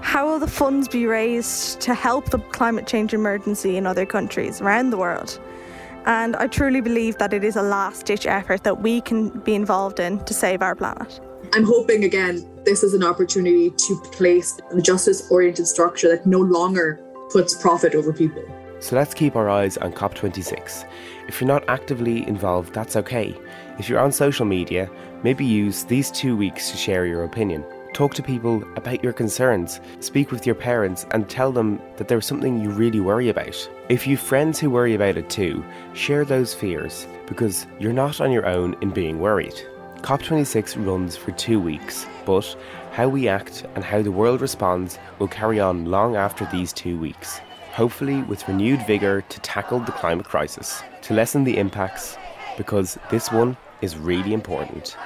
How 0.00 0.26
will 0.26 0.40
the 0.40 0.48
funds 0.48 0.88
be 0.88 1.06
raised 1.06 1.80
to 1.82 1.94
help 1.94 2.30
the 2.30 2.38
climate 2.38 2.88
change 2.88 3.14
emergency 3.14 3.76
in 3.76 3.86
other 3.86 4.04
countries 4.04 4.60
around 4.60 4.90
the 4.90 4.96
world? 4.96 5.38
And 6.06 6.34
I 6.34 6.48
truly 6.48 6.80
believe 6.80 7.18
that 7.18 7.32
it 7.32 7.44
is 7.44 7.54
a 7.54 7.62
last 7.62 8.06
ditch 8.06 8.26
effort 8.26 8.64
that 8.64 8.80
we 8.82 9.00
can 9.00 9.28
be 9.28 9.54
involved 9.54 10.00
in 10.00 10.24
to 10.24 10.34
save 10.34 10.60
our 10.60 10.74
planet. 10.74 11.20
I'm 11.52 11.64
hoping 11.64 12.02
again, 12.02 12.48
this 12.64 12.82
is 12.82 12.94
an 12.94 13.04
opportunity 13.04 13.70
to 13.70 14.00
place 14.12 14.58
a 14.72 14.80
justice 14.80 15.30
oriented 15.30 15.68
structure 15.68 16.08
that 16.08 16.26
no 16.26 16.40
longer 16.40 17.00
puts 17.30 17.54
profit 17.54 17.94
over 17.94 18.12
people. 18.12 18.44
So 18.80 18.94
let's 18.94 19.12
keep 19.12 19.34
our 19.34 19.48
eyes 19.48 19.76
on 19.76 19.92
COP26. 19.92 20.86
If 21.26 21.40
you're 21.40 21.48
not 21.48 21.68
actively 21.68 22.26
involved, 22.28 22.72
that's 22.72 22.94
okay. 22.96 23.36
If 23.78 23.88
you're 23.88 23.98
on 23.98 24.12
social 24.12 24.46
media, 24.46 24.88
maybe 25.24 25.44
use 25.44 25.84
these 25.84 26.12
two 26.12 26.36
weeks 26.36 26.70
to 26.70 26.76
share 26.76 27.04
your 27.04 27.24
opinion. 27.24 27.64
Talk 27.92 28.14
to 28.14 28.22
people 28.22 28.62
about 28.76 29.02
your 29.02 29.12
concerns, 29.12 29.80
speak 29.98 30.30
with 30.30 30.46
your 30.46 30.54
parents, 30.54 31.06
and 31.10 31.28
tell 31.28 31.50
them 31.50 31.80
that 31.96 32.06
there's 32.06 32.26
something 32.26 32.60
you 32.60 32.70
really 32.70 33.00
worry 33.00 33.28
about. 33.30 33.68
If 33.88 34.06
you've 34.06 34.20
friends 34.20 34.60
who 34.60 34.70
worry 34.70 34.94
about 34.94 35.16
it 35.16 35.28
too, 35.28 35.64
share 35.94 36.24
those 36.24 36.54
fears 36.54 37.08
because 37.26 37.66
you're 37.80 37.92
not 37.92 38.20
on 38.20 38.30
your 38.30 38.46
own 38.46 38.76
in 38.80 38.90
being 38.90 39.18
worried. 39.18 39.60
COP26 40.02 40.86
runs 40.86 41.16
for 41.16 41.32
two 41.32 41.58
weeks, 41.58 42.06
but 42.24 42.56
how 42.92 43.08
we 43.08 43.26
act 43.26 43.66
and 43.74 43.82
how 43.82 44.02
the 44.02 44.12
world 44.12 44.40
responds 44.40 45.00
will 45.18 45.26
carry 45.26 45.58
on 45.58 45.86
long 45.86 46.14
after 46.14 46.46
these 46.52 46.72
two 46.72 46.96
weeks 46.98 47.40
hopefully 47.78 48.22
with 48.24 48.48
renewed 48.48 48.82
vigour 48.88 49.22
to 49.28 49.38
tackle 49.38 49.78
the 49.78 49.92
climate 49.92 50.26
crisis, 50.26 50.82
to 51.00 51.14
lessen 51.14 51.44
the 51.44 51.56
impacts, 51.56 52.18
because 52.56 52.98
this 53.08 53.30
one 53.30 53.56
is 53.80 53.96
really 53.96 54.32
important. 54.32 54.96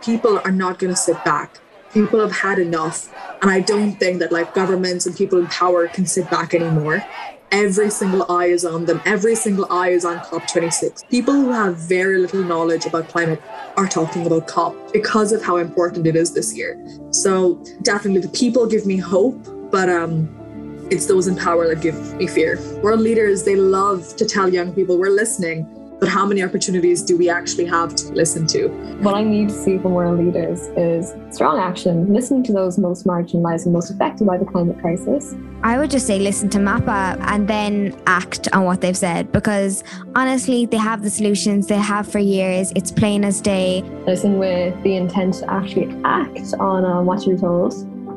People 0.00 0.40
are 0.42 0.50
not 0.50 0.78
going 0.78 0.90
to 0.90 0.96
sit 0.96 1.22
back. 1.22 1.58
People 1.92 2.18
have 2.20 2.32
had 2.32 2.58
enough. 2.58 3.12
And 3.42 3.50
I 3.50 3.60
don't 3.60 3.92
think 4.00 4.20
that 4.20 4.32
like 4.32 4.54
governments 4.54 5.04
and 5.04 5.14
people 5.14 5.38
in 5.38 5.48
power 5.48 5.86
can 5.86 6.06
sit 6.06 6.30
back 6.30 6.54
anymore. 6.54 7.04
Every 7.52 7.90
single 7.90 8.24
eye 8.32 8.46
is 8.46 8.64
on 8.64 8.86
them. 8.86 9.02
Every 9.04 9.36
single 9.36 9.70
eye 9.70 9.90
is 9.90 10.06
on 10.06 10.20
COP26. 10.20 11.06
People 11.10 11.34
who 11.34 11.52
have 11.52 11.76
very 11.76 12.16
little 12.16 12.42
knowledge 12.42 12.86
about 12.86 13.06
climate 13.08 13.42
are 13.76 13.86
talking 13.86 14.24
about 14.26 14.46
COP 14.46 14.74
because 14.94 15.30
of 15.30 15.44
how 15.44 15.58
important 15.58 16.06
it 16.06 16.16
is 16.16 16.32
this 16.32 16.56
year. 16.56 16.74
So 17.10 17.62
definitely 17.82 18.22
the 18.22 18.30
people 18.30 18.66
give 18.66 18.86
me 18.86 18.96
hope, 18.96 19.46
but 19.70 19.90
um 19.90 20.43
it's 20.90 21.06
those 21.06 21.26
in 21.26 21.36
power 21.36 21.66
that 21.68 21.80
give 21.80 22.14
me 22.16 22.26
fear. 22.26 22.58
World 22.82 23.00
leaders, 23.00 23.44
they 23.44 23.56
love 23.56 24.16
to 24.16 24.24
tell 24.24 24.48
young 24.48 24.72
people 24.72 24.98
we're 24.98 25.10
listening, 25.10 25.66
but 26.00 26.08
how 26.08 26.26
many 26.26 26.42
opportunities 26.42 27.02
do 27.02 27.16
we 27.16 27.30
actually 27.30 27.64
have 27.64 27.94
to 27.94 28.12
listen 28.12 28.46
to? 28.48 28.68
What 29.00 29.14
I 29.14 29.22
need 29.22 29.48
to 29.48 29.54
see 29.54 29.78
from 29.78 29.92
world 29.92 30.18
leaders 30.18 30.60
is 30.76 31.14
strong 31.34 31.58
action, 31.58 32.12
listening 32.12 32.42
to 32.44 32.52
those 32.52 32.78
most 32.78 33.06
marginalised 33.06 33.64
and 33.64 33.72
most 33.72 33.90
affected 33.90 34.26
by 34.26 34.36
the 34.36 34.44
climate 34.44 34.78
crisis. 34.80 35.34
I 35.62 35.78
would 35.78 35.90
just 35.90 36.06
say 36.06 36.18
listen 36.18 36.50
to 36.50 36.58
MAPA 36.58 37.18
and 37.22 37.48
then 37.48 37.98
act 38.06 38.48
on 38.52 38.64
what 38.64 38.82
they've 38.82 38.96
said 38.96 39.32
because 39.32 39.82
honestly, 40.14 40.66
they 40.66 40.76
have 40.76 41.02
the 41.02 41.10
solutions 41.10 41.68
they 41.68 41.78
have 41.78 42.06
for 42.06 42.18
years. 42.18 42.70
It's 42.76 42.92
plain 42.92 43.24
as 43.24 43.40
day. 43.40 43.82
Listen 44.06 44.38
with 44.38 44.80
the 44.82 44.96
intent 44.96 45.34
to 45.34 45.50
actually 45.50 45.96
act 46.04 46.52
on 46.58 46.84
um, 46.84 47.06
what 47.06 47.26
you're 47.26 47.38
told 47.38 47.72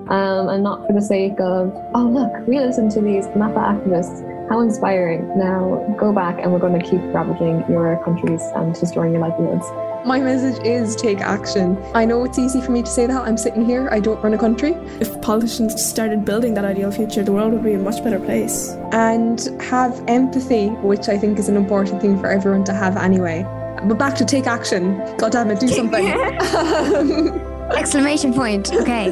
um, 0.10 0.50
and 0.50 0.64
not 0.64 0.86
for 0.88 0.94
the 0.94 1.02
sake 1.02 1.40
of, 1.40 1.74
oh, 1.94 2.04
look, 2.04 2.48
we 2.48 2.60
listen 2.60 2.90
to 2.90 3.02
these 3.02 3.28
MAPA 3.28 3.58
activists. 3.58 4.24
How 4.50 4.62
inspiring. 4.62 5.38
Now 5.38 5.96
go 6.00 6.14
back 6.14 6.40
and 6.40 6.54
we're 6.54 6.60
going 6.60 6.80
to 6.80 6.86
keep 6.90 7.02
ravaging 7.14 7.66
your 7.70 8.02
countries 8.06 8.42
and 8.56 8.74
destroying 8.74 9.12
your 9.12 9.22
livelihoods. 9.22 9.66
My 10.06 10.22
message 10.22 10.66
is 10.66 10.96
take 10.96 11.20
action. 11.20 11.78
I 11.94 12.06
know 12.06 12.24
it's 12.24 12.40
easy 12.40 12.62
for 12.62 12.72
me 12.72 12.82
to 12.82 12.90
say 12.90 13.08
that. 13.08 13.22
I'm 13.24 13.36
sitting 13.36 13.66
here, 13.66 13.90
I 13.92 14.00
don't 14.00 14.24
run 14.24 14.34
a 14.34 14.38
country. 14.38 14.72
If 15.02 15.22
politicians 15.22 15.84
started 15.84 16.24
building 16.24 16.54
that 16.54 16.64
ideal 16.64 16.92
future, 16.92 17.24
the 17.24 17.34
world 17.34 17.52
would 17.52 17.64
be 17.64 17.74
a 17.74 17.78
much 17.78 18.02
better 18.02 18.20
place. 18.20 18.70
And 18.94 19.42
have 19.62 20.02
empathy, 20.08 20.68
which 20.68 21.10
I 21.10 21.18
think 21.18 21.40
is 21.40 21.50
an 21.50 21.58
important 21.58 22.02
thing 22.02 22.18
for 22.22 22.28
everyone 22.28 22.64
to 22.66 22.74
have 22.74 22.96
anyway. 22.96 23.44
But 23.84 24.00
back 24.00 24.16
to 24.16 24.26
take 24.26 24.48
action. 24.48 24.98
God 25.18 25.34
damn 25.34 25.52
it, 25.52 25.60
do 25.60 25.68
something. 25.80 26.08
Exclamation 27.76 28.34
point. 28.34 28.74
Okay. 28.74 29.10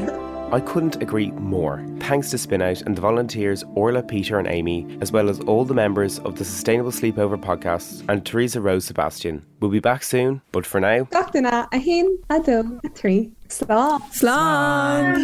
I 0.52 0.60
couldn't 0.60 1.02
agree 1.02 1.32
more. 1.32 1.84
Thanks 2.00 2.30
to 2.32 2.38
Spinout 2.38 2.86
and 2.86 2.96
the 2.96 3.02
volunteers 3.02 3.64
Orla, 3.74 4.04
Peter, 4.04 4.38
and 4.40 4.48
Amy, 4.48 4.86
as 5.02 5.12
well 5.12 5.30
as 5.30 5.40
all 5.42 5.66
the 5.66 5.74
members 5.74 6.20
of 6.20 6.38
the 6.38 6.46
Sustainable 6.46 6.92
Sleepover 6.92 7.38
podcast 7.42 8.04
and 8.08 8.26
Teresa 8.26 8.62
Rose 8.62 8.86
Sebastian. 8.86 9.46
We'll 9.60 9.72
be 9.72 9.80
back 9.80 10.04
soon, 10.04 10.42
but 10.52 10.66
for 10.66 10.80
now, 10.80 11.06
Gachtainna 11.06 11.68
a 11.72 11.78
hin 11.78 12.20
a 12.30 12.40
do 12.40 12.80
a 12.84 12.90
trí. 12.90 13.32
Slán! 13.50 15.16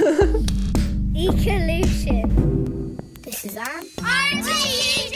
Ecolution. 1.13 2.97
This 3.21 3.45
is 3.45 3.57
our 3.57 3.65
RTE 3.65 5.10